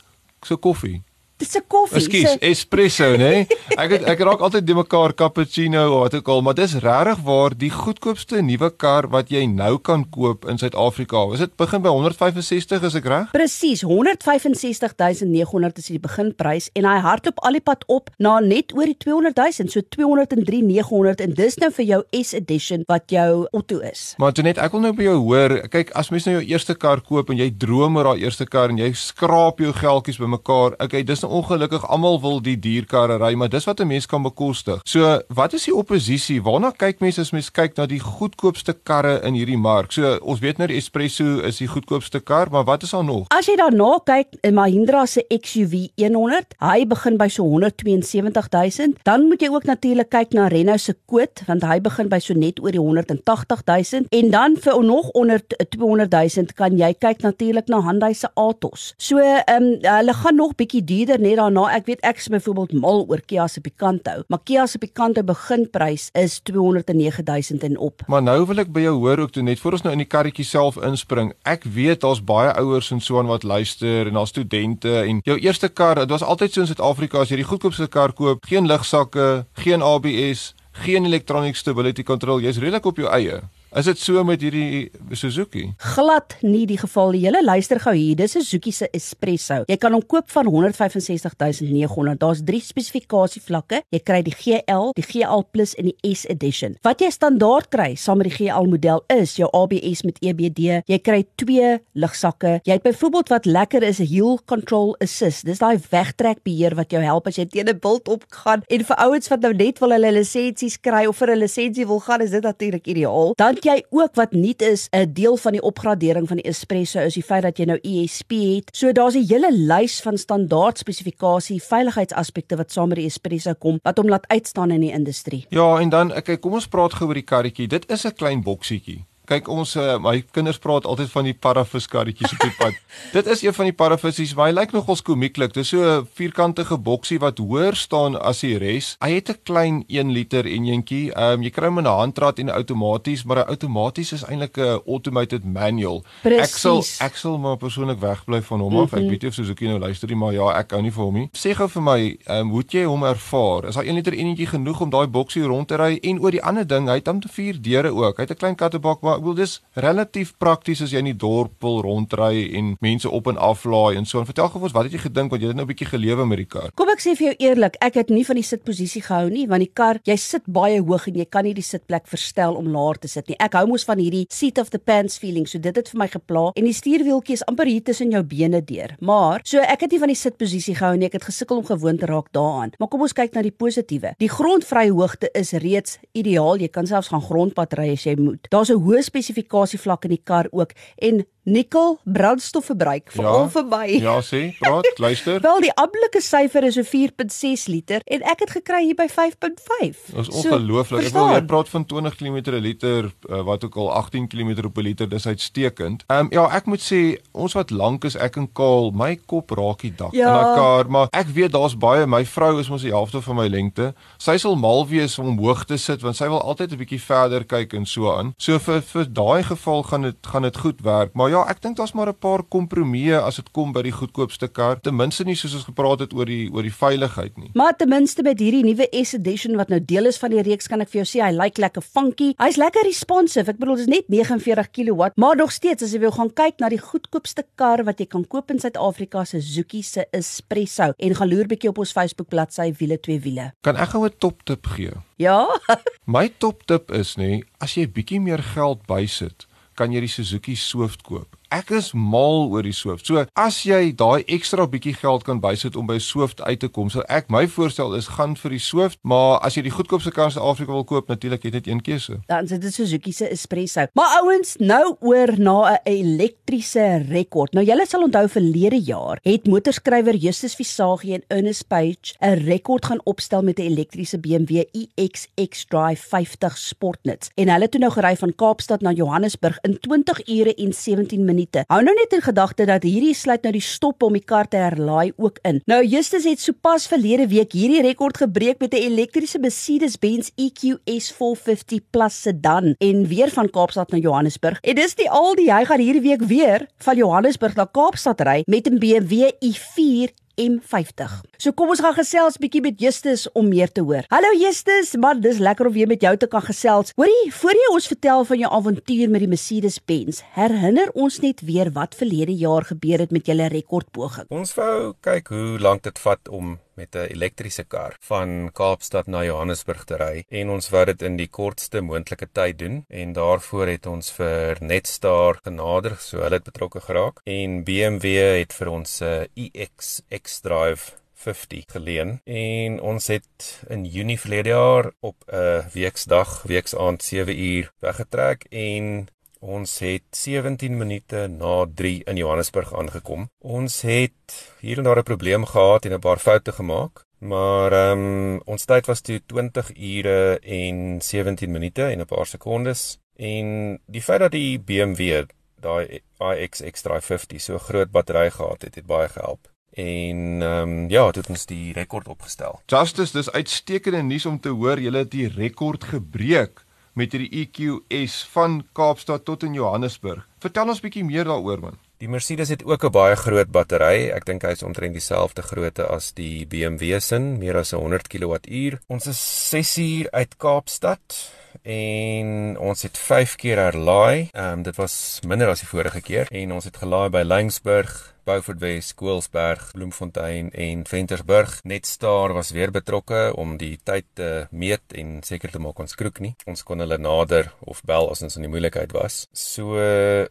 se 0.44 0.56
koffie. 0.56 1.02
Dis 1.36 1.56
'n 1.56 1.64
koffie. 1.66 1.96
Ekskuus, 1.98 2.36
espresso, 2.40 3.16
né? 3.16 3.18
Nee? 3.18 3.46
Ek 3.76 3.90
het, 3.90 4.02
ek 4.06 4.20
raak 4.20 4.40
altyd 4.40 4.66
die 4.66 4.74
mekaar 4.74 5.14
cappuccino 5.14 5.82
of 5.96 6.00
wat 6.04 6.14
ook 6.14 6.28
al, 6.28 6.42
maar 6.42 6.54
dis 6.54 6.74
regtig 6.74 7.18
waar 7.26 7.56
die 7.58 7.70
goedkoopste 7.70 8.42
nuwe 8.42 8.70
kar 8.76 9.08
wat 9.10 9.30
jy 9.30 9.46
nou 9.46 9.78
kan 9.78 10.04
koop 10.10 10.44
in 10.48 10.58
Suid-Afrika. 10.58 11.24
Is 11.32 11.42
dit 11.42 11.56
begin 11.56 11.82
by 11.82 11.90
165 11.90 12.82
is 12.86 12.94
ek 12.94 13.08
reg? 13.10 13.32
Presies, 13.32 13.82
165900 13.82 15.78
is 15.82 15.90
die 15.90 15.98
beginprys 15.98 16.70
en 16.78 16.86
hy 16.86 16.98
hardloop 17.02 17.42
al 17.42 17.58
die 17.58 17.64
pad 17.64 17.82
op 17.90 18.10
na 18.18 18.38
net 18.40 18.74
oor 18.76 18.86
die 18.86 18.98
200 18.98 19.34
000, 19.34 19.72
so 19.72 19.82
203900 19.96 21.24
en 21.24 21.34
dis 21.34 21.58
nou 21.58 21.70
vir 21.80 21.84
jou 21.88 22.00
S 22.14 22.34
edition 22.38 22.84
wat 22.86 23.10
jou 23.10 23.48
Otto 23.50 23.80
is. 23.80 24.14
Maar 24.22 24.32
Janet, 24.36 24.58
ek 24.62 24.76
wil 24.76 24.84
nou 24.86 24.94
by 24.94 25.08
jou 25.08 25.18
hoor. 25.24 25.56
Kyk, 25.72 25.90
as 25.98 26.12
mens 26.14 26.28
nou 26.28 26.36
jou 26.38 26.46
eerste 26.46 26.78
kar 26.78 27.02
koop 27.02 27.32
en 27.32 27.40
jy 27.40 27.50
droom 27.58 27.98
oor 27.98 28.12
daai 28.12 28.22
eerste 28.22 28.46
kar 28.46 28.70
en 28.70 28.78
jy 28.78 28.92
skraap 28.94 29.58
jou 29.58 29.72
geldjies 29.74 30.20
bymekaar. 30.22 30.78
Okay, 30.84 31.02
dis 31.02 31.23
ongelukkig 31.28 31.88
almal 31.88 32.20
wil 32.20 32.40
die 32.42 32.58
dierkarre 32.58 33.16
ry, 33.18 33.34
maar 33.34 33.48
dis 33.48 33.64
wat 33.64 33.80
'n 33.80 33.86
mens 33.86 34.06
kan 34.06 34.22
bekostig. 34.22 34.80
So, 34.84 35.20
wat 35.28 35.52
is 35.52 35.64
die 35.64 35.74
oppositie? 35.74 36.42
Waarna 36.42 36.70
kyk 36.70 37.00
mense 37.00 37.20
as 37.20 37.30
mens 37.32 37.50
kyk 37.50 37.76
na 37.76 37.86
die 37.86 38.00
goedkoopste 38.00 38.76
karre 38.82 39.20
in 39.24 39.34
hierdie 39.34 39.58
mark? 39.58 39.92
So, 39.92 40.18
ons 40.22 40.40
weet 40.40 40.58
nou 40.58 40.68
die 40.68 40.76
Espresso 40.76 41.38
is 41.38 41.56
die 41.58 41.68
goedkoopste 41.68 42.20
kar, 42.20 42.50
maar 42.50 42.64
wat 42.64 42.82
is 42.82 42.90
daar 42.90 43.04
nog? 43.04 43.26
As 43.28 43.46
jy 43.46 43.56
daarna 43.56 43.98
kyk, 44.04 44.26
'n 44.42 44.54
Mahindra 44.54 45.06
se 45.06 45.24
XUV 45.28 45.88
100, 45.96 46.54
hy 46.60 46.86
begin 46.86 47.16
by 47.16 47.28
so 47.28 47.42
175000. 47.44 48.98
Dan 49.02 49.26
moet 49.28 49.40
jy 49.40 49.48
ook 49.48 49.64
natuurlik 49.64 50.08
kyk 50.08 50.32
na 50.32 50.46
Renault 50.48 50.80
se 50.80 50.96
Kwid, 51.06 51.42
want 51.46 51.62
hy 51.62 51.80
begin 51.80 52.08
by 52.08 52.18
so 52.18 52.34
net 52.34 52.60
oor 52.62 52.70
die 52.70 52.80
180000 52.80 54.06
en 54.10 54.30
dan 54.30 54.56
vir 54.60 54.84
nog 54.84 55.08
onder 55.08 55.40
t- 55.46 55.56
200000 55.68 56.54
kan 56.54 56.76
jy 56.78 56.94
kyk 56.98 57.22
natuurlik 57.22 57.68
na 57.68 57.80
Hyundai 57.82 58.14
se 58.14 58.28
Atos. 58.34 58.94
So, 58.96 59.18
ehm 59.18 59.62
um, 59.62 59.78
hulle 59.82 60.14
gaan 60.14 60.36
nog 60.36 60.54
bietjie 60.54 60.84
duurder 60.84 61.13
net 61.20 61.36
daarna. 61.38 61.66
Ek 61.76 61.86
weet 61.86 62.02
ek 62.06 62.18
is 62.22 62.28
byvoorbeeld 62.32 62.72
mal 62.82 63.04
oor 63.08 63.20
Kia 63.26 63.46
se 63.50 63.60
Picanto, 63.60 64.22
maar 64.28 64.40
Kia 64.44 64.66
se 64.66 64.78
Picanto 64.78 65.22
beginprys 65.22 66.08
is 66.12 66.40
209000 66.42 67.62
en 67.62 67.78
op. 67.78 68.02
Maar 68.06 68.22
nou 68.22 68.38
wil 68.46 68.62
ek 68.64 68.72
by 68.74 68.86
jou 68.86 68.94
hoor 69.02 69.24
ook 69.24 69.34
toe 69.34 69.42
net 69.42 69.60
voor 69.60 69.78
ons 69.78 69.84
nou 69.86 69.94
in 69.94 70.02
die 70.02 70.08
karretjie 70.10 70.46
self 70.46 70.76
inspring. 70.76 71.32
Ek 71.42 71.64
weet 71.64 72.02
daar's 72.04 72.22
baie 72.24 72.52
ouers 72.60 72.90
en 72.94 73.00
so 73.00 73.18
aan 73.18 73.30
wat 73.30 73.42
luister 73.42 74.06
en 74.06 74.18
daar's 74.18 74.34
studente 74.34 74.96
en 75.02 75.20
jou 75.24 75.38
eerste 75.38 75.68
kar, 75.68 76.02
dit 76.02 76.10
was 76.10 76.22
altyd 76.22 76.52
so 76.52 76.64
in 76.64 76.70
Suid-Afrika 76.70 77.22
as 77.22 77.32
jy 77.32 77.40
die 77.42 77.48
goedkoopste 77.48 77.88
kar 77.88 78.12
koop, 78.12 78.44
geen 78.48 78.66
lugsakke, 78.70 79.44
geen 79.64 79.82
ABS, 79.82 80.52
geen 80.84 81.04
electronic 81.06 81.56
stability 81.56 82.02
control, 82.02 82.42
jy's 82.42 82.58
redelik 82.58 82.86
op 82.86 82.98
jou 82.98 83.10
eie. 83.10 83.42
Is 83.74 83.88
dit 83.88 83.98
so 83.98 84.22
met 84.22 84.38
hierdie 84.38 84.86
Suzuki? 85.18 85.64
glad 85.82 86.36
nie 86.46 86.62
die 86.66 86.76
geval 86.78 87.10
nie. 87.10 87.24
Julle 87.24 87.40
luister 87.42 87.80
gou 87.82 87.94
hier. 87.94 88.14
Dis 88.14 88.36
'n 88.36 88.40
Suzuki 88.40 88.70
se 88.70 88.88
Espresso. 88.92 89.64
Jy 89.66 89.76
kan 89.76 89.92
hom 89.92 90.06
koop 90.06 90.30
van 90.30 90.46
165900. 90.46 92.20
Daar's 92.20 92.42
drie 92.44 92.60
spesifikasievlakke. 92.60 93.82
Jy 93.90 93.98
kry 93.98 94.22
die 94.22 94.34
GL, 94.34 94.92
die 94.94 95.02
GL 95.02 95.42
Plus 95.50 95.74
en 95.74 95.90
die 95.90 96.14
S 96.14 96.24
Edition. 96.28 96.76
Wat 96.82 97.00
jy 97.00 97.10
standaard 97.10 97.68
kry 97.68 97.94
saam 97.96 98.18
met 98.18 98.28
die 98.28 98.36
GL 98.36 98.64
model 98.64 99.02
is 99.08 99.34
jou 99.36 99.48
ABS 99.52 100.02
met 100.02 100.18
EBD. 100.20 100.82
Jy 100.86 100.98
kry 100.98 101.24
twee 101.34 101.80
lugsakke. 101.94 102.60
Jy 102.62 102.72
het 102.72 102.82
byvoorbeeld 102.82 103.28
wat 103.28 103.44
lekker 103.44 103.82
is 103.82 103.98
'n 103.98 104.06
Hill 104.06 104.38
Control 104.46 104.96
Assist. 105.00 105.44
Dis 105.44 105.58
daai 105.58 105.78
wegtrekbeheer 105.90 106.74
wat 106.76 106.90
jou 106.90 107.02
help 107.02 107.26
as 107.26 107.36
jy 107.36 107.46
teen 107.46 107.68
'n 107.68 107.78
bult 107.80 108.08
opgaan. 108.08 108.62
En 108.68 108.84
vir 108.84 108.96
ouens 108.96 109.28
wat 109.28 109.40
nou 109.40 109.52
net 109.52 109.78
wil 109.80 109.90
hulle 109.90 110.12
lisensies 110.12 110.80
kry 110.80 111.06
of 111.06 111.16
vir 111.16 111.30
'n 111.30 111.38
lisensie 111.38 111.86
wil 111.86 112.00
gaan, 112.00 112.20
is 112.20 112.30
dit 112.30 112.42
natuurlik 112.42 112.86
ideaal. 112.86 113.32
Dan 113.34 113.56
het 113.64 113.72
jy 113.72 113.84
ook 113.96 114.14
wat 114.18 114.32
nuut 114.32 114.62
is, 114.62 114.88
'n 114.92 115.12
deel 115.12 115.36
van 115.36 115.52
die 115.52 115.62
opgradering 115.62 116.28
van 116.28 116.36
die 116.36 116.48
Espresso 116.48 117.00
is 117.00 117.14
die 117.14 117.22
feit 117.22 117.42
dat 117.42 117.58
jy 117.58 117.64
nou 117.64 117.78
ESP 117.82 118.30
het. 118.30 118.76
So 118.76 118.92
daar's 118.92 119.14
'n 119.14 119.26
hele 119.26 119.52
lys 119.52 120.00
van 120.00 120.18
standaard 120.18 120.78
spesifikasie 120.78 121.62
veiligheidsaspekte 121.62 122.56
wat 122.56 122.72
saam 122.72 122.88
met 122.88 122.96
die 122.98 123.06
Espresso 123.06 123.54
kom 123.54 123.78
wat 123.82 123.96
hom 123.96 124.08
laat 124.08 124.28
uitstaan 124.28 124.70
in 124.70 124.80
die 124.80 124.92
industrie. 124.92 125.46
Ja, 125.48 125.80
en 125.80 125.88
dan 125.88 126.12
kyk, 126.22 126.40
kom 126.40 126.52
ons 126.52 126.66
praat 126.66 126.92
gou 126.92 127.08
oor 127.08 127.14
die 127.14 127.22
karretjie. 127.22 127.68
Dit 127.68 127.90
is 127.90 128.04
'n 128.04 128.12
klein 128.12 128.42
boksietjie. 128.42 129.04
Kyk 129.24 129.46
ons 129.48 129.70
uh, 129.80 129.94
my 129.96 130.18
kinders 130.36 130.58
praat 130.60 130.84
altyd 130.84 131.08
van 131.08 131.24
die 131.24 131.32
parafus 131.32 131.86
karretjies 131.88 132.34
op 132.36 132.42
die 132.44 132.56
pad. 132.58 132.74
Dit 133.16 133.28
is 133.32 133.40
een 133.40 133.54
van 133.56 133.70
die 133.70 133.72
parafusies, 133.72 134.34
maar 134.36 134.50
hy 134.50 134.54
lyk 134.58 134.74
nogals 134.76 135.00
komieklik. 135.00 135.54
Dis 135.56 135.70
so 135.72 135.80
'n 135.80 136.04
vierkantige 136.12 136.76
boksie 136.76 137.16
wat 137.22 137.40
hoër 137.40 137.72
staan 137.74 138.18
as 138.20 138.42
die 138.44 138.58
res. 138.60 138.96
Hy 139.00 139.14
het 139.16 139.30
'n 139.32 139.40
klein 139.42 139.84
1 139.88 140.12
liter 140.12 140.44
enjintjie. 140.44 141.12
Ehm 141.14 141.40
um, 141.40 141.42
jy 141.42 141.50
kry 141.50 141.70
hom 141.72 141.78
in 141.78 141.88
'n 141.88 141.96
handrat 141.96 142.38
en 142.38 142.50
outomaties, 142.50 143.24
maar 143.24 143.38
'n 143.38 143.48
outomaties 143.48 144.12
is 144.12 144.24
eintlik 144.28 144.58
'n 144.58 144.82
automated 144.86 145.44
manual. 145.44 146.04
Ek 146.24 146.52
sal 146.52 146.84
ek 147.00 147.16
sal 147.16 147.38
maar 147.38 147.56
persoonlik 147.56 148.00
wegbly 148.00 148.42
van 148.42 148.60
hom 148.60 148.76
af. 148.76 148.92
Ek 148.92 149.08
weet 149.08 149.22
nie 149.22 149.28
of 149.28 149.34
Suzuki 149.34 149.66
nou 149.66 149.78
luister 149.78 150.08
nie, 150.08 150.16
maar 150.16 150.32
ja, 150.32 150.52
ek 150.58 150.70
hou 150.70 150.82
nie 150.82 150.92
vir 150.92 151.04
hom 151.04 151.14
nie. 151.14 151.28
Sê 151.32 151.54
gou 151.56 151.68
vir 151.68 151.82
my, 151.82 152.18
ehm 152.26 152.40
um, 152.40 152.50
hoe 152.50 152.60
het 152.60 152.72
jy 152.72 152.84
hom 152.84 153.04
ervaar? 153.04 153.68
Is 153.68 153.74
daai 153.74 153.88
1 153.88 153.94
liter 153.94 154.12
enjintjie 154.12 154.46
genoeg 154.46 154.80
om 154.80 154.90
daai 154.90 155.06
boksie 155.06 155.42
rond 155.42 155.68
te 155.68 155.76
ry? 155.76 155.98
En 156.02 156.20
oor 156.20 156.30
die 156.30 156.42
ander 156.42 156.66
ding, 156.66 156.88
hy 156.88 157.00
het 157.00 157.06
hom 157.06 157.20
te 157.20 157.28
vier 157.28 157.56
deure 157.56 157.88
ook. 157.88 158.16
Hy 158.16 158.22
het 158.22 158.30
'n 158.30 158.36
klein 158.36 158.54
kattebak, 158.56 159.00
maar 159.00 159.13
ek 159.16 159.24
wil 159.24 159.34
dis 159.34 159.60
relatief 159.74 160.34
prakties 160.38 160.82
as 160.84 160.92
jy 160.94 161.02
in 161.02 161.10
die 161.12 161.18
dorp 161.18 161.62
wil 161.64 161.80
rondry 161.84 162.50
en 162.58 162.76
mense 162.84 163.10
op 163.10 163.26
en 163.30 163.38
af 163.38 163.64
laai 163.64 163.96
en 163.98 164.06
so. 164.06 164.20
En 164.20 164.28
vertel 164.28 164.48
gou 164.48 164.60
vir 164.60 164.68
ons, 164.68 164.76
wat 164.76 164.88
het 164.88 164.96
jy 164.96 165.02
gedink 165.06 165.30
want 165.30 165.42
jy 165.42 165.48
het 165.48 165.56
nou 165.56 165.64
'n 165.64 165.72
bietjie 165.72 165.90
gelewe 165.90 166.26
met 166.26 166.38
die 166.38 166.50
kar? 166.50 166.70
Kom 166.74 166.88
ek 166.88 167.00
sê 167.00 167.16
vir 167.16 167.32
jou 167.32 167.36
eerlik, 167.38 167.76
ek 167.80 167.94
het 167.94 168.10
nie 168.10 168.24
van 168.24 168.36
die 168.36 168.42
sitposisie 168.42 169.02
gehou 169.02 169.30
nie, 169.30 169.46
want 169.46 169.60
die 169.60 169.72
kar, 169.72 170.00
jy 170.04 170.16
sit 170.16 170.42
baie 170.46 170.80
hoog 170.80 171.08
en 171.08 171.14
jy 171.14 171.24
kan 171.24 171.44
nie 171.44 171.54
die 171.54 171.62
sitplek 171.62 172.06
verstel 172.06 172.54
om 172.54 172.68
laer 172.68 172.98
te 172.98 173.08
sit 173.08 173.28
nie. 173.28 173.36
Ek 173.38 173.52
hou 173.54 173.66
mos 173.66 173.84
van 173.84 173.98
hierdie 173.98 174.26
seat 174.30 174.58
of 174.58 174.70
the 174.70 174.78
pants 174.78 175.18
feeling, 175.18 175.46
so 175.46 175.58
dit 175.58 175.76
het 175.76 175.88
vir 175.88 175.98
my 175.98 176.08
gepla 176.08 176.52
en 176.54 176.64
die 176.64 176.72
stuurwieltjie 176.72 177.34
is 177.34 177.44
amper 177.46 177.66
hier 177.66 177.82
tussen 177.82 178.10
jou 178.10 178.22
bene 178.22 178.60
deur. 178.60 178.96
Maar 179.00 179.40
so 179.44 179.58
ek 179.58 179.80
het 179.86 179.92
nie 179.92 180.00
van 180.00 180.08
die 180.08 180.18
sitposisie 180.18 180.74
gehou 180.74 180.96
nie, 180.96 181.06
ek 181.06 181.18
het 181.18 181.28
gesukkel 181.30 181.56
om 181.56 181.64
gewoon 181.64 181.98
te 181.98 182.06
raak 182.06 182.32
daaraan. 182.32 182.72
Maar 182.78 182.88
kom 182.88 183.04
ons 183.06 183.12
kyk 183.12 183.34
na 183.34 183.42
die 183.42 183.54
positiewe. 183.54 184.14
Die 184.18 184.28
grondvryhoogte 184.28 185.30
is 185.34 185.52
reeds 185.52 185.98
ideaal. 186.12 186.58
Jy 186.62 186.68
kan 186.68 186.86
selfs 186.86 187.10
gaan 187.12 187.22
grondpad 187.22 187.76
ry 187.78 187.92
as 187.94 188.04
jy 188.06 188.16
moet. 188.18 188.46
Daar's 188.50 188.70
'n 188.70 188.80
hoë 188.80 189.02
spesifikasievlak 189.04 190.08
in 190.08 190.16
die 190.16 190.22
kar 190.24 190.50
ook 190.52 190.74
en 190.96 191.24
nikkel 191.44 191.98
brandstofverbruik 192.04 193.10
veral 193.12 193.48
vir 193.52 193.64
my. 193.68 193.86
Ja, 194.00 194.16
sê, 194.24 194.40
praat, 194.60 194.86
luister. 195.04 195.40
Wel 195.44 195.60
die 195.66 195.72
amptelike 195.80 196.20
syfer 196.24 196.64
is 196.68 196.74
so 196.78 196.82
4.6 196.88 197.66
liter 197.72 198.00
en 198.06 198.24
ek 198.32 198.44
het 198.44 198.50
gekry 198.58 198.82
hier 198.88 198.96
by 198.98 199.06
5.5. 199.10 200.00
Dit 200.14 200.20
is 200.24 200.30
ongelooflik. 200.42 201.08
Ek 201.10 201.12
wil 201.16 201.32
jy 201.34 201.42
praat 201.50 201.68
van 201.72 201.84
20 201.90 202.16
km 202.20 202.38
per 202.44 202.58
liter 202.60 203.10
uh, 203.28 203.42
wat 203.46 203.64
ook 203.64 203.76
al 203.76 203.92
18 203.92 204.28
km 204.32 204.54
op 204.66 204.78
'n 204.78 204.82
liter, 204.88 205.08
dis 205.08 205.26
uitstekend. 205.26 206.04
Ehm 206.08 206.26
um, 206.26 206.28
ja, 206.32 206.46
ek 206.56 206.66
moet 206.66 206.80
sê 206.82 207.18
ons 207.32 207.52
wat 207.52 207.70
lank 207.70 208.04
is 208.04 208.16
ek 208.16 208.36
en 208.40 208.48
Kaal, 208.54 208.90
my 208.94 209.16
kop 209.26 209.50
raak 209.50 209.80
die 209.82 209.94
dak 209.94 210.12
Ja. 210.14 210.30
in 210.38 210.54
kar, 210.58 210.88
maar 210.88 211.08
ek 211.12 211.26
weet 211.34 211.52
daar's 211.52 211.76
baie 211.76 212.06
my 212.06 212.24
vrou 212.24 212.58
is 212.60 212.68
mos 212.68 212.82
die 212.82 212.90
helfte 212.92 213.20
van 213.22 213.36
my 213.36 213.46
lengte. 213.48 213.94
Sy 214.18 214.36
sal 214.38 214.56
mal 214.56 214.86
wees 214.88 215.18
om 215.18 215.38
hoog 215.38 215.64
te 215.64 215.76
sit 215.76 216.02
want 216.02 216.16
sy 216.16 216.28
wil 216.28 216.40
altyd 216.42 216.72
'n 216.72 216.78
bietjie 216.78 217.00
verder 217.00 217.44
kyk 217.44 217.72
en 217.74 217.86
so 217.86 218.10
aan. 218.16 218.34
So 218.38 218.58
vir 218.58 218.80
vir 218.82 219.04
daai 219.12 219.42
geval 219.42 219.82
gaan 219.82 220.02
dit 220.02 220.16
gaan 220.26 220.42
dit 220.42 220.56
goed 220.56 220.80
werk. 220.82 221.14
Maar 221.14 221.30
ja, 221.34 221.42
ek 221.50 221.60
dink 221.64 221.78
daar's 221.78 221.94
maar 221.96 222.08
'n 222.08 222.18
paar 222.18 222.42
kompromieë 222.42 223.18
as 223.22 223.36
dit 223.36 223.50
kom 223.52 223.72
by 223.72 223.82
die 223.82 223.92
goedkoopste 223.92 224.48
kar. 224.48 224.80
Ten 224.80 224.96
minste 224.96 225.24
nie 225.24 225.34
soos 225.34 225.54
ons 225.54 225.64
gepraat 225.64 226.00
het 226.00 226.12
oor 226.14 226.26
die 226.26 226.50
oor 226.52 226.62
die 226.62 226.72
veiligheid 226.72 227.36
nie. 227.36 227.50
Maar 227.54 227.76
ten 227.76 227.88
minste 227.88 228.22
met 228.22 228.38
hierdie 228.38 228.64
nuwe 228.64 228.86
S 228.90 229.14
edition 229.14 229.56
wat 229.56 229.68
nou 229.68 229.80
deel 229.80 230.06
is 230.06 230.18
van 230.18 230.30
die 230.30 230.42
reeks 230.42 230.68
kan 230.68 230.80
ek 230.80 230.88
vir 230.88 231.02
jou 231.02 231.08
sê 231.10 231.24
hy 231.24 231.32
lyk 231.32 231.58
lekker 231.58 231.82
funky. 231.82 232.34
Hy's 232.38 232.56
lekker 232.56 232.84
responsive. 232.84 233.50
Ek 233.50 233.58
bedoel 233.58 233.76
dis 233.76 233.86
net 233.86 234.08
49 234.08 234.70
kW, 234.70 235.10
maar 235.16 235.36
nog 235.36 235.52
steeds 235.52 235.82
as 235.82 235.92
jy 235.92 236.00
wil 236.00 236.12
gaan 236.12 236.30
kyk 236.30 236.60
na 236.60 236.68
die 236.68 236.78
goedkoopste 236.78 237.44
kar 237.56 237.84
wat 237.84 237.98
jy 237.98 238.06
kan 238.06 238.24
koop 238.24 238.50
in 238.50 238.58
Suid-Afrika 238.58 239.24
se 239.24 239.40
Suzuki 239.40 239.82
se 239.82 240.06
Espresso 240.12 240.92
en 240.96 241.14
gaan 241.14 241.28
loer 241.28 241.46
bietjie 241.46 241.70
op 241.70 241.78
ons 241.78 241.92
Facebook 241.92 242.28
bladsy 242.28 242.72
wiele 242.78 242.98
twee 243.00 243.20
wiele. 243.20 243.52
Kan 243.62 243.76
ek 243.76 243.88
gou 243.88 244.04
'n 244.04 244.12
top 244.18 244.44
tip 244.44 244.66
gee? 244.66 244.92
Ja? 245.16 245.46
My 246.06 246.28
top 246.38 246.66
tip 246.66 246.90
is 246.90 247.16
nê, 247.16 247.42
as 247.60 247.74
jy 247.74 247.86
bietjie 247.86 248.20
meer 248.20 248.42
geld 248.42 248.86
bysit, 248.86 249.46
kan 249.74 249.92
jy 249.92 250.04
die 250.04 250.10
Suzuki 250.10 250.56
Swift 250.56 251.02
koop. 251.06 251.38
Ek 251.54 251.68
is 251.70 251.92
mal 251.94 252.48
oor 252.50 252.64
die 252.66 252.74
Swift. 252.74 253.06
So 253.06 253.22
as 253.38 253.60
jy 253.62 253.92
daai 253.94 254.24
ekstra 254.34 254.64
bietjie 254.66 254.96
geld 254.98 255.22
kan 255.22 255.38
bysit 255.38 255.76
om 255.78 255.86
by 255.86 256.00
Swift 256.02 256.40
uit 256.42 256.58
te 256.64 256.66
kom, 256.66 256.88
so 256.90 257.04
ek 257.06 257.28
my 257.30 257.44
voorstel 257.46 257.92
is 257.94 258.08
gaan 258.16 258.32
vir 258.40 258.56
die 258.56 258.62
Swift, 258.62 258.98
maar 259.06 259.36
as 259.46 259.54
jy 259.54 259.62
die 259.68 259.74
goedkoopste 259.74 260.10
kar 260.10 260.32
in 260.32 260.34
Suid-Afrika 260.34 260.74
wil 260.74 260.86
koop, 260.88 261.12
natuurlik 261.12 261.46
het 261.46 261.54
net 261.54 261.68
een 261.70 261.82
keuse. 261.86 262.18
Dan 262.26 262.50
sit 262.50 262.64
dit 262.64 262.74
Suzuki 262.74 263.12
se 263.14 263.28
Espresso. 263.30 263.84
Maar 263.94 264.16
ouens, 264.22 264.56
nou 264.58 264.96
oor 264.98 265.30
na 265.38 265.76
'n 265.76 265.78
elektriese 265.84 267.04
rekord. 267.06 267.54
Nou 267.54 267.64
julle 267.64 267.86
sal 267.86 268.02
onthou 268.02 268.26
verlede 268.28 268.80
jaar 268.82 269.20
het 269.22 269.46
motorskrywer 269.46 270.16
Justus 270.16 270.54
Visagie 270.58 271.14
en 271.14 271.24
Ernest 271.28 271.68
Page 271.68 272.16
'n 272.18 272.42
rekord 272.50 272.86
gaan 272.86 273.04
opstel 273.04 273.42
met 273.42 273.58
'n 273.58 273.70
elektriese 273.70 274.18
BMW 274.18 274.64
iX 274.72 275.28
xDrive 275.36 276.02
50 276.02 276.58
Sportnuts. 276.58 277.30
En 277.36 277.48
hulle 277.48 277.62
het 277.62 277.70
toe 277.70 277.80
nou 277.80 277.92
gery 277.92 278.16
van 278.16 278.34
Kaapstad 278.34 278.80
na 278.80 278.90
Johannesburg 278.90 279.58
in 279.62 279.78
20 279.80 280.26
ure 280.26 280.54
en 280.54 280.72
17 280.72 281.24
minute 281.24 281.42
minute. 281.44 281.64
Hou 281.68 281.82
nou 281.84 281.94
net 281.94 282.12
in 282.12 282.22
gedagte 282.22 282.66
dat 282.66 282.84
hierdie 282.84 283.14
sluit 283.14 283.42
nou 283.44 283.52
die 283.52 283.62
stop 283.62 284.02
om 284.02 284.14
die 284.16 284.24
kar 284.24 284.48
te 284.48 284.56
herlaai 284.56 285.12
ook 285.16 285.38
in. 285.44 285.60
Nou 285.66 285.82
Justus 285.84 286.24
het 286.24 286.40
sopas 286.40 286.86
verlede 286.86 287.28
week 287.28 287.52
hierdie 287.52 287.82
rekord 287.82 288.16
gebreek 288.18 288.60
met 288.60 288.74
'n 288.74 288.82
elektriese 288.90 289.38
Mercedes-Benz 289.38 290.30
EQS 290.36 291.12
450 291.12 291.80
Plus 291.90 292.22
sedan 292.22 292.74
en 292.78 293.06
weer 293.06 293.30
van 293.30 293.50
Kaapstad 293.50 293.90
na 293.90 293.98
Johannesburg. 293.98 294.58
En 294.60 294.74
dis 294.74 294.94
die 294.94 295.10
al 295.10 295.34
die 295.34 295.52
hy 295.52 295.64
gaan 295.64 295.80
hierdie 295.80 296.02
week 296.02 296.22
weer 296.22 296.66
van 296.78 296.96
Johannesburg 296.96 297.54
na 297.56 297.64
Kaapstad 297.64 298.20
ry 298.20 298.42
met 298.46 298.66
'n 298.66 298.78
BMW 298.78 299.30
i4 299.40 300.23
M50. 300.40 301.20
So 301.38 301.52
kom 301.52 301.72
ons 301.74 301.82
gaan 301.84 301.96
gesels 301.96 302.38
bietjie 302.40 302.62
met 302.64 302.80
Justus 302.80 303.26
om 303.32 303.48
meer 303.50 303.70
te 303.72 303.84
hoor. 303.84 304.06
Hallo 304.12 304.32
Justus, 304.38 304.94
man, 305.00 305.20
dis 305.24 305.38
lekker 305.42 305.68
om 305.68 305.74
weer 305.74 305.90
met 305.90 306.02
jou 306.02 306.14
te 306.16 306.28
kan 306.30 306.42
gesels. 306.44 306.94
Hoorie, 306.98 307.30
voor 307.34 307.58
jy 307.58 307.70
ons 307.74 307.88
vertel 307.92 308.26
van 308.30 308.42
jou 308.44 308.50
avontuur 308.58 309.12
met 309.14 309.24
die 309.24 309.30
Mercedes-Benz, 309.30 310.22
herinner 310.36 310.92
ons 310.94 311.20
net 311.24 311.44
weer 311.46 311.70
wat 311.76 311.96
verlede 311.98 312.34
jaar 312.38 312.66
gebeur 312.66 313.04
het 313.06 313.14
met 313.14 313.26
julle 313.30 313.48
rekordpoging. 313.52 314.30
Ons 314.34 314.54
wou 314.58 314.94
kyk 315.04 315.32
hoe 315.34 315.58
lank 315.62 315.86
dit 315.86 315.98
vat 316.06 316.32
om 316.32 316.56
met 316.76 316.94
'n 316.94 317.10
elektriese 317.14 317.64
kar 317.64 317.96
van 318.00 318.50
Kaapstad 318.52 319.06
na 319.06 319.24
Johannesburg 319.24 319.84
te 319.84 319.96
ry 319.96 320.24
en 320.28 320.50
ons 320.50 320.70
wou 320.70 320.84
dit 320.84 321.02
in 321.02 321.16
die 321.16 321.28
kortste 321.28 321.80
moontlike 321.80 322.28
tyd 322.32 322.58
doen 322.58 322.84
en 322.88 323.12
daarvoor 323.12 323.66
het 323.66 323.86
ons 323.86 324.10
vir 324.12 324.56
Netstar 324.60 325.38
genader 325.44 325.96
so 325.98 326.20
hulle 326.20 326.34
het 326.40 326.44
betrokke 326.44 326.80
geraak. 326.80 327.20
En 327.24 327.64
BMW 327.64 328.38
het 328.38 328.52
vir 328.52 328.68
ons 328.68 329.00
'n 329.02 329.26
iX 329.34 330.02
xDrive 330.22 331.04
50 331.24 331.64
geleen. 331.66 332.20
En 332.24 332.80
ons 332.80 333.06
het 333.06 333.62
in 333.68 333.84
Junie 333.84 334.20
verlede 334.20 334.48
jaar 334.48 334.92
op 335.00 335.16
'n 335.26 335.64
weksdag 335.72 336.42
weksaand 336.42 337.02
7 337.02 337.38
uur 337.38 337.72
weggetrek 337.78 338.44
en 338.50 339.08
Ons 339.44 339.74
het 339.84 340.06
17 340.16 340.72
minute 340.72 341.26
na 341.28 341.66
3 341.76 342.04
in 342.08 342.16
Johannesburg 342.16 342.70
aangekom. 342.72 343.26
Ons 343.44 343.82
het 343.84 344.36
hier 344.64 344.78
en 344.80 344.86
daar 344.88 344.98
'n 344.98 345.10
probleem 345.10 345.44
gehad 345.44 345.84
en 345.84 345.92
'n 345.92 345.98
paar 345.98 346.18
foute 346.18 346.52
gemaak, 346.52 347.04
maar 347.18 347.72
ehm 347.72 347.98
um, 347.98 348.40
ons 348.44 348.64
tyd 348.64 348.86
was 348.86 349.00
toe 349.00 349.20
20 349.26 349.70
ure 349.76 350.38
en 350.40 351.02
17 351.02 351.50
minute 351.50 351.82
en 351.82 352.00
'n 352.00 352.06
paar 352.06 352.26
sekondes. 352.26 352.98
En 353.16 353.78
die 353.86 354.02
feit 354.02 354.20
dat 354.20 354.32
die 354.32 354.58
BMW 354.58 355.26
daai 355.60 356.00
iX 356.18 356.60
Extra 356.60 357.00
50 357.00 357.40
so 357.40 357.58
groot 357.58 357.90
battery 357.90 358.30
gehad 358.30 358.62
het, 358.62 358.74
het 358.74 358.86
baie 358.86 359.08
gehelp. 359.08 359.52
En 359.70 360.42
ehm 360.42 360.68
um, 360.68 360.90
ja, 360.90 361.06
dit 361.06 361.16
het 361.16 361.28
ons 361.28 361.46
die 361.46 361.72
rekord 361.72 362.08
opgestel. 362.08 362.60
Justice, 362.66 363.12
dis 363.12 363.30
uitstekende 363.30 364.02
nuus 364.02 364.26
om 364.26 364.40
te 364.40 364.48
hoor 364.48 364.80
jy 364.80 364.92
het 364.92 365.10
die 365.10 365.28
rekord 365.28 365.84
gebreek 365.84 366.63
met 366.94 367.14
hierdie 367.14 367.44
EQS 367.44 368.24
van 368.32 368.62
Kaapstad 368.72 369.24
tot 369.24 369.42
in 369.42 369.54
Johannesburg. 369.54 370.26
Vertel 370.42 370.70
ons 370.70 370.82
bietjie 370.84 371.04
meer 371.04 371.26
daaroor 371.28 371.60
man. 371.60 371.78
Die 372.02 372.10
Mercedes 372.10 372.50
het 372.50 372.64
ook 372.64 372.84
'n 372.84 372.92
baie 372.92 373.16
groot 373.16 373.50
battery. 373.50 374.10
Ek 374.10 374.24
dink 374.24 374.42
hy 374.42 374.50
is 374.50 374.62
omtrent 374.62 374.92
dieselfde 374.92 375.42
grootte 375.42 375.86
as 375.86 376.12
die 376.12 376.46
BMW 376.46 377.00
se, 377.00 377.18
meer 377.18 377.56
as 377.56 377.70
100 377.70 378.08
kWh. 378.08 378.78
Ons 378.88 379.06
is 379.06 379.50
6 379.50 379.78
uur 379.78 380.10
uit 380.10 380.36
Kaapstad 380.36 381.34
en 381.62 382.58
ons 382.58 382.82
het 382.82 382.98
5 382.98 383.36
keer 383.36 383.58
herlaai. 383.58 384.28
Ehm 384.32 384.58
um, 384.58 384.62
dit 384.62 384.76
was 384.76 385.20
minder 385.26 385.48
as 385.48 385.60
die 385.60 385.68
vorige 385.68 386.00
keer 386.00 386.28
en 386.30 386.52
ons 386.52 386.64
het 386.64 386.76
gelaai 386.76 387.08
by 387.10 387.22
Laingsburg, 387.22 388.14
Beaufort 388.24 388.60
West, 388.60 388.94
Koelsberg, 388.94 389.70
Bloemfontein 389.72 390.50
en 390.50 390.86
Ventersburg. 390.88 391.58
Netstar 391.62 392.32
was 392.32 392.50
weer 392.50 392.70
betrokke 392.70 393.32
om 393.36 393.56
die 393.60 393.76
tyd 393.84 394.06
te 394.16 394.46
meet 394.50 394.94
en 394.96 395.18
seker 395.22 395.52
te 395.52 395.60
maak 395.60 395.80
ons 395.84 395.94
kroek 395.94 396.20
nie. 396.24 396.32
Ons 396.48 396.64
kon 396.64 396.80
hulle 396.80 396.98
nader 396.98 397.52
of 397.60 397.82
bel 397.84 398.08
as 398.10 398.24
ons 398.24 398.38
in 398.38 398.46
die 398.46 398.52
moeilikheid 398.52 398.94
was. 398.96 399.26
So 399.32 399.76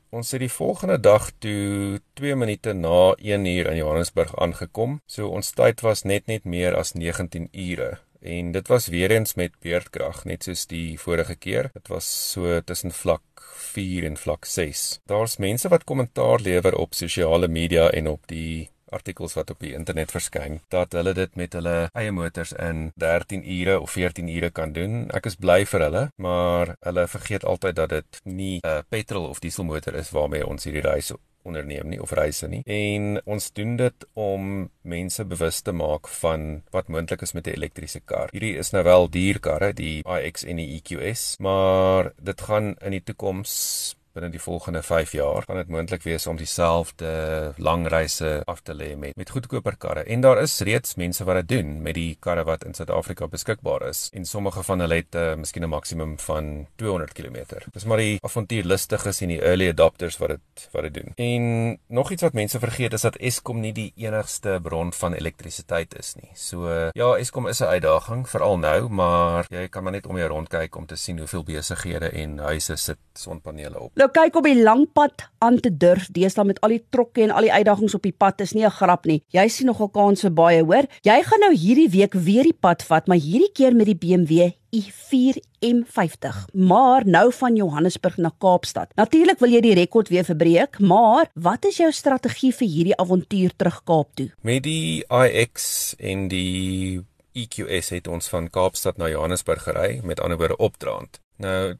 ons 0.09 0.33
het 0.33 0.41
die 0.41 0.49
volgende 0.49 0.97
dag 0.97 1.29
toe 1.43 1.99
2 2.17 2.39
minute 2.39 2.73
na 2.73 3.13
1 3.19 3.45
uur 3.45 3.69
in 3.75 3.77
Johannesburg 3.83 4.33
aangekom. 4.41 4.99
So 5.05 5.29
ons 5.29 5.53
tyd 5.53 5.85
was 5.85 6.03
net 6.03 6.27
net 6.27 6.49
meer 6.49 6.73
as 6.79 6.95
19 6.97 7.51
ure 7.53 7.99
en 8.23 8.51
dit 8.51 8.67
was 8.67 8.87
weer 8.87 9.11
eens 9.11 9.35
met 9.35 9.55
beerdkrag 9.59 10.23
net 10.25 10.43
soos 10.47 10.65
die 10.71 10.99
vorige 10.99 11.35
keer. 11.35 11.69
Dit 11.73 11.87
was 11.91 12.07
so 12.31 12.61
tussen 12.61 12.91
vlak 12.91 13.43
4 13.73 14.05
en 14.05 14.17
vlak 14.17 14.45
6. 14.45 15.01
Daar's 15.05 15.37
mense 15.37 15.69
wat 15.69 15.83
kommentaar 15.83 16.39
lewer 16.39 16.75
op 16.75 16.93
sosiale 16.93 17.47
media 17.47 17.89
en 17.89 18.07
op 18.07 18.27
die 18.27 18.69
artikels 18.93 19.33
wat 19.33 19.49
op 19.49 19.59
die 19.63 19.73
internet 19.73 20.11
verskyn 20.13 20.59
dat 20.73 20.93
hulle 20.93 21.15
dit 21.17 21.35
met 21.39 21.55
hulle 21.57 21.75
eie 21.97 22.13
motors 22.13 22.53
in 22.61 22.91
13 23.01 23.41
ure 23.57 23.79
of 23.81 23.91
14 23.97 24.29
ure 24.29 24.51
kan 24.53 24.73
doen. 24.77 25.07
Ek 25.17 25.25
is 25.31 25.39
bly 25.41 25.63
vir 25.65 25.87
hulle, 25.87 26.03
maar 26.21 26.75
hulle 26.85 27.07
vergeet 27.09 27.47
altyd 27.49 27.79
dat 27.81 27.89
dit 27.97 28.21
nie 28.23 28.59
'n 28.63 28.83
petrol 28.89 29.29
of 29.29 29.39
dieselmotor 29.39 29.95
is 29.95 30.13
waarmee 30.13 30.45
ons 30.47 30.63
hierdie 30.63 30.85
reis 30.85 31.11
onderneem 31.43 31.89
nie 31.89 32.01
of 32.01 32.11
reise 32.11 32.47
nie. 32.47 32.61
En 32.65 33.21
ons 33.25 33.51
doen 33.53 33.75
dit 33.79 34.07
om 34.13 34.69
mense 34.81 35.25
bewus 35.25 35.61
te 35.61 35.71
maak 35.71 36.07
van 36.21 36.61
wat 36.75 36.87
moontlik 36.87 37.21
is 37.21 37.33
met 37.33 37.47
'n 37.47 37.57
elektriese 37.57 37.99
kar. 37.99 38.29
Hierdie 38.31 38.57
is 38.57 38.71
nou 38.71 38.83
wel 38.83 39.09
duur 39.09 39.39
karre, 39.39 39.73
die 39.73 40.03
iX 40.03 40.43
en 40.43 40.55
die 40.55 40.75
EQS, 40.75 41.37
maar 41.39 42.11
dit 42.21 42.41
gaan 42.41 42.75
in 42.81 42.91
die 42.91 43.03
toekoms 43.03 43.95
binne 44.13 44.29
die 44.29 44.41
volgende 44.41 44.81
5 44.83 45.11
jaar 45.17 45.43
gaan 45.47 45.57
dit 45.57 45.71
moontlik 45.73 46.03
wees 46.05 46.27
om 46.27 46.37
dieselfde 46.37 47.53
lang 47.57 47.87
reise 47.89 48.41
af 48.45 48.61
te 48.61 48.73
lê 48.73 48.93
met 48.97 49.17
met 49.17 49.29
goedkoper 49.29 49.77
karre. 49.77 50.03
En 50.03 50.21
daar 50.21 50.41
is 50.41 50.59
reeds 50.59 50.95
mense 50.95 51.23
wat 51.23 51.35
dit 51.41 51.49
doen 51.57 51.81
met 51.81 51.95
die 51.97 52.17
karre 52.19 52.43
wat 52.43 52.63
in 52.63 52.73
Suid-Afrika 52.73 53.27
beskikbaar 53.27 53.87
is. 53.89 54.09
En 54.13 54.25
sommige 54.25 54.63
van 54.63 54.79
hulle 54.79 54.99
het 55.01 55.15
uh, 55.15 55.33
miskien 55.35 55.63
'n 55.63 55.69
maksimum 55.69 56.19
van 56.19 56.67
200 56.75 57.13
km. 57.13 57.37
Dis 57.71 57.85
maar 57.85 57.97
die 57.97 58.17
avontuurlustiges 58.21 59.21
en 59.21 59.27
die 59.27 59.41
early 59.41 59.69
adopters 59.69 60.17
wat 60.17 60.29
dit 60.29 60.69
wat 60.71 60.83
dit 60.83 60.93
doen. 60.93 61.11
En 61.15 61.79
nog 61.87 62.11
iets 62.11 62.21
wat 62.21 62.33
mense 62.33 62.59
vergeet 62.59 62.93
is 62.93 63.01
dat 63.01 63.15
Eskom 63.15 63.59
nie 63.59 63.73
die 63.73 63.93
enigste 63.95 64.59
bron 64.61 64.93
van 64.93 65.13
elektrisiteit 65.13 65.97
is 65.99 66.15
nie. 66.15 66.31
So 66.33 66.67
uh, 66.67 66.89
ja, 66.93 67.15
Eskom 67.17 67.47
is 67.47 67.59
'n 67.61 67.65
uitdaging 67.65 68.29
veral 68.29 68.57
nou, 68.57 68.89
maar 68.89 69.45
jy 69.49 69.67
kan 69.67 69.83
maar 69.83 69.91
net 69.91 70.05
om 70.05 70.17
jou 70.17 70.29
rond 70.29 70.49
kyk 70.49 70.75
om 70.75 70.85
te 70.85 70.95
sien 70.95 71.17
hoeveel 71.17 71.43
besighede 71.43 72.09
en 72.09 72.37
huise 72.37 72.75
sit 72.75 72.97
sonpanele 73.13 73.79
op. 73.79 73.91
Nou 74.03 74.09
kyk 74.11 74.35
op 74.35 74.43
die 74.43 74.59
lang 74.59 74.81
pad 74.91 75.29
aan 75.39 75.61
te 75.63 75.69
durf, 75.71 76.09
deesdae 76.11 76.43
met 76.43 76.57
al 76.65 76.73
die 76.73 76.81
trokke 76.91 77.21
en 77.23 77.31
al 77.31 77.45
die 77.45 77.53
uitdagings 77.53 77.93
op 77.95 78.03
die 78.03 78.11
pad 78.11 78.41
is 78.43 78.51
nie 78.51 78.65
'n 78.65 78.75
grap 78.75 79.05
nie. 79.05 79.23
Jy 79.31 79.47
sien 79.47 79.67
nogal 79.67 79.87
kans 79.87 80.21
vir 80.21 80.31
baie, 80.31 80.61
hoor. 80.61 80.83
Jy 81.03 81.23
gaan 81.23 81.39
nou 81.39 81.55
hierdie 81.55 81.87
week 81.89 82.13
weer 82.13 82.43
die 82.43 82.59
pad 82.59 82.83
vat, 82.83 83.07
maar 83.07 83.17
hierdie 83.17 83.51
keer 83.53 83.73
met 83.73 83.85
die 83.85 83.95
BMW 83.95 84.51
i4 84.75 85.39
M50, 85.61 86.47
maar 86.51 87.05
nou 87.05 87.31
van 87.31 87.55
Johannesburg 87.55 88.17
na 88.17 88.31
Kaapstad. 88.37 88.91
Natuurlik 88.95 89.39
wil 89.39 89.49
jy 89.49 89.61
die 89.61 89.73
rekord 89.73 90.09
weer 90.09 90.25
verbreek, 90.25 90.79
maar 90.79 91.29
wat 91.35 91.65
is 91.65 91.77
jou 91.77 91.91
strategie 91.91 92.51
vir 92.51 92.67
hierdie 92.67 92.97
avontuur 92.97 93.55
terug 93.55 93.83
Kaap 93.85 94.15
toe? 94.15 94.31
Met 94.41 94.63
die 94.63 95.05
iX 95.07 95.95
en 95.97 96.27
die 96.27 97.01
EQS 97.33 97.89
het 97.89 98.07
ons 98.07 98.27
van 98.27 98.49
Kaapstad 98.49 98.97
na 98.97 99.07
Johannesburg 99.07 99.63
gery, 99.63 100.01
met 100.03 100.19
ander 100.19 100.37
woorde 100.37 100.57
opdraand. 100.57 101.21
Nou 101.37 101.77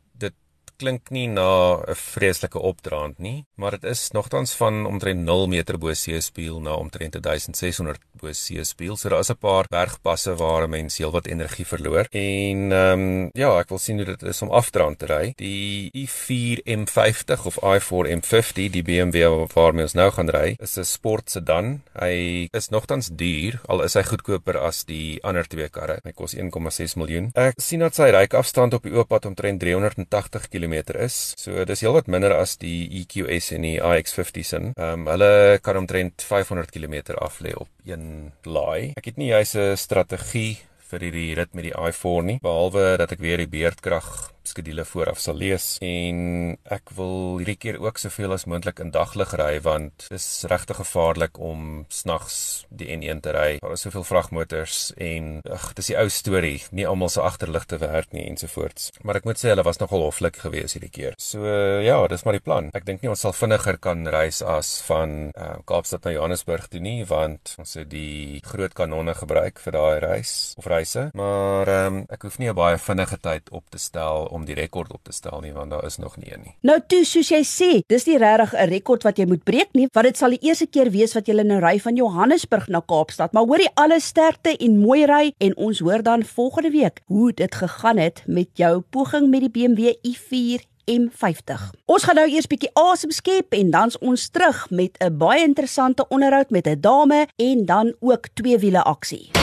klink 0.78 1.10
nie 1.10 1.28
na 1.28 1.82
'n 1.88 1.96
vreeslike 1.96 2.60
opdraand 2.60 3.20
nie, 3.20 3.46
maar 3.56 3.72
dit 3.72 3.84
is 3.84 4.12
nogtans 4.12 4.54
van 4.56 4.86
omtrent 4.86 5.24
0 5.24 5.48
meter 5.48 5.78
bo 5.78 5.94
seespieël 5.94 6.60
na 6.62 6.74
omtrent 6.76 7.16
1600 7.22 8.00
bo 8.20 8.32
seespieël. 8.32 8.98
So 8.98 9.10
daar 9.10 9.20
is 9.20 9.30
'n 9.30 9.38
paar 9.38 9.66
bergpasse 9.70 10.36
waar 10.36 10.70
mense 10.70 11.02
heelwat 11.02 11.28
energie 11.28 11.66
verloor. 11.66 12.08
En 12.12 12.72
ehm 12.72 13.00
um, 13.00 13.30
ja, 13.34 13.60
ek 13.60 13.70
wil 13.70 13.80
sien 13.80 13.98
hoe 13.98 14.06
dit 14.06 14.24
is 14.24 14.42
om 14.42 14.50
afdraand 14.50 15.00
te 15.00 15.06
ry. 15.06 15.34
Die 15.36 15.90
i4 16.04 16.64
M50 16.66 17.46
of 17.46 17.58
i4 17.62 18.06
M50, 18.20 18.70
die 18.72 18.84
BMW 18.84 19.48
waarmee 19.54 19.84
ons 19.84 19.94
nou 19.94 20.10
gaan 20.12 20.30
ry, 20.30 20.56
is 20.60 20.78
'n 20.78 20.84
sport 20.84 21.30
sedan. 21.30 21.82
Hy 22.00 22.48
is 22.52 22.70
nogtans 22.70 23.10
duur, 23.12 23.60
al 23.68 23.84
is 23.84 23.94
hy 23.94 24.04
goedkoper 24.04 24.58
as 24.58 24.84
die 24.84 25.20
ander 25.24 25.48
twee 25.48 25.70
karre. 25.70 26.00
Hy 26.04 26.12
kos 26.12 26.34
1,6 26.36 26.96
miljoen. 26.96 27.32
Ek 27.34 27.54
sien 27.58 27.80
dat 27.80 27.96
sy 27.96 28.10
ryafstand 28.12 28.74
op 28.74 28.84
die 28.84 28.94
oop 28.94 29.08
pad 29.08 29.26
omtrent 29.26 29.60
380 29.60 30.50
km 30.50 30.63
km 30.64 30.98
is. 31.04 31.34
So 31.38 31.66
dis 31.68 31.84
heelwat 31.84 32.08
minder 32.08 32.34
as 32.40 32.58
die 32.58 32.88
EQS 33.04 33.54
en 33.58 33.68
die 33.68 33.78
iX50 33.80 34.48
sin. 34.48 34.74
Ehm 34.78 35.04
um, 35.04 35.08
hulle 35.12 35.60
kan 35.62 35.78
omtrent 35.78 36.24
500 36.24 36.72
km 36.72 37.16
af 37.20 37.42
lê 37.44 37.54
op 37.56 37.70
een 37.86 38.32
laai. 38.44 38.94
Ek 38.98 39.12
het 39.12 39.18
nie 39.18 39.34
juis 39.34 39.56
'n 39.56 39.78
strategie 39.78 40.58
vir 40.94 41.00
hierdie 41.08 41.36
rit 41.36 41.54
met 41.58 41.66
die 41.66 41.74
i4 41.74 42.24
nie, 42.24 42.40
behalwe 42.42 42.98
dat 42.98 43.12
ek 43.12 43.20
weer 43.20 43.38
die 43.38 43.50
beerdkrag 43.50 44.33
skedule 44.48 44.86
vooraf 44.86 45.20
sal 45.20 45.38
lees 45.40 45.78
en 45.84 46.58
ek 46.72 46.94
wil 46.98 47.40
hierdie 47.40 47.58
keer 47.60 47.80
ook 47.82 48.00
soveel 48.02 48.36
as 48.36 48.46
moontlik 48.50 48.82
in 48.84 48.92
daglig 48.94 49.34
ry 49.40 49.58
want 49.64 50.08
dit 50.10 50.18
is 50.20 50.28
regtig 50.52 50.80
gevaarlik 50.82 51.40
om 51.40 51.86
snags 51.90 52.66
die 52.70 52.90
N1 52.94 53.22
te 53.24 53.34
ry. 53.36 53.50
Daar 53.64 53.76
is 53.76 53.86
soveel 53.86 54.06
vragmotors 54.08 54.80
en 55.02 55.42
ag, 55.50 55.70
dis 55.78 55.92
die 55.92 55.98
ou 56.00 56.08
storie, 56.12 56.60
nie 56.72 56.88
almal 56.90 57.12
se 57.14 57.22
agterligte 57.22 57.80
werk 57.82 58.12
nie 58.16 58.26
ensovoorts. 58.30 58.92
Maar 59.04 59.22
ek 59.22 59.30
moet 59.30 59.40
sê 59.40 59.54
hulle 59.54 59.66
was 59.66 59.80
nogal 59.82 60.06
hoflik 60.08 60.40
geweest 60.44 60.78
hierdie 60.78 60.92
keer. 60.94 61.18
So 61.22 61.44
ja, 61.84 61.98
dis 62.12 62.26
maar 62.26 62.38
die 62.38 62.44
plan. 62.44 62.70
Ek 62.76 62.88
dink 62.88 63.04
nie 63.04 63.12
ons 63.14 63.24
sal 63.24 63.36
vinniger 63.38 63.80
kan 63.84 64.06
reis 64.12 64.42
as 64.42 64.76
van 64.88 65.32
uh, 65.34 65.56
Kaapstad 65.70 66.06
na 66.08 66.16
Johannesburg 66.16 66.70
toe 66.72 66.82
nie 66.84 67.04
want 67.08 67.56
ons 67.62 67.78
het 67.80 67.90
die 67.92 68.42
groot 68.46 68.74
kanonne 68.78 69.16
gebruik 69.18 69.62
vir 69.64 69.78
daai 69.78 70.00
reis 70.04 70.34
of 70.60 70.68
reise. 70.72 71.10
Maar 71.18 71.74
um, 71.78 72.04
ek 72.14 72.28
hoef 72.28 72.40
nie 72.40 72.50
'n 72.50 72.58
baie 72.58 72.78
vinnige 72.78 73.18
tyd 73.22 73.50
op 73.52 73.70
te 73.70 73.80
stel 73.80 74.30
om 74.34 74.46
die 74.46 74.58
rekord 74.58 74.94
op 74.94 75.04
te 75.04 75.14
stel 75.14 75.42
nie 75.42 75.54
want 75.54 75.72
daar 75.72 75.86
is 75.86 75.98
nog 75.98 76.18
nie 76.18 76.34
een 76.34 76.42
nie. 76.44 76.56
Nou 76.62 76.80
toe 76.88 77.04
soos 77.06 77.30
jy 77.30 77.42
sê, 77.48 77.70
dis 77.88 78.08
nie 78.10 78.18
regtig 78.18 78.54
'n 78.54 78.70
rekord 78.70 79.04
wat 79.04 79.18
jy 79.18 79.26
moet 79.26 79.44
breek 79.44 79.70
nie, 79.74 79.88
want 79.94 80.06
dit 80.06 80.18
sal 80.18 80.30
die 80.30 80.42
eerste 80.42 80.68
keer 80.68 80.92
wees 80.92 81.14
wat 81.14 81.28
jy 81.28 81.44
nou 81.44 81.60
ry 81.60 81.80
van 81.80 81.96
Johannesburg 81.96 82.68
na 82.68 82.80
Kaapstad. 82.80 83.34
Maar 83.34 83.46
hoorie 83.46 83.70
alle 83.76 84.00
sterkte 84.00 84.58
en 84.58 84.78
mooi 84.80 85.06
ry 85.06 85.34
en 85.38 85.58
ons 85.58 85.80
hoor 85.80 86.04
dan 86.04 86.24
volgende 86.24 86.72
week 86.72 87.02
hoe 87.06 87.32
dit 87.34 87.56
gegaan 87.56 87.98
het 87.98 88.24
met 88.28 88.50
jou 88.54 88.82
poging 88.82 89.30
met 89.30 89.42
die 89.42 89.50
BMW 89.50 89.94
i4 90.02 90.66
M50. 90.86 91.72
Ons 91.86 92.04
gaan 92.04 92.20
nou 92.20 92.28
eers 92.28 92.48
bietjie 92.48 92.72
asem 92.80 93.12
skep 93.12 93.56
en 93.56 93.72
dan's 93.72 93.98
ons 94.00 94.30
terug 94.30 94.70
met 94.70 94.98
'n 95.00 95.18
baie 95.18 95.44
interessante 95.44 96.08
onderhoud 96.08 96.50
met 96.50 96.68
'n 96.68 96.82
dame 96.82 97.28
en 97.36 97.66
dan 97.66 97.94
ook 98.00 98.28
twee 98.34 98.58
wiele 98.58 98.84
aksie. 98.84 99.43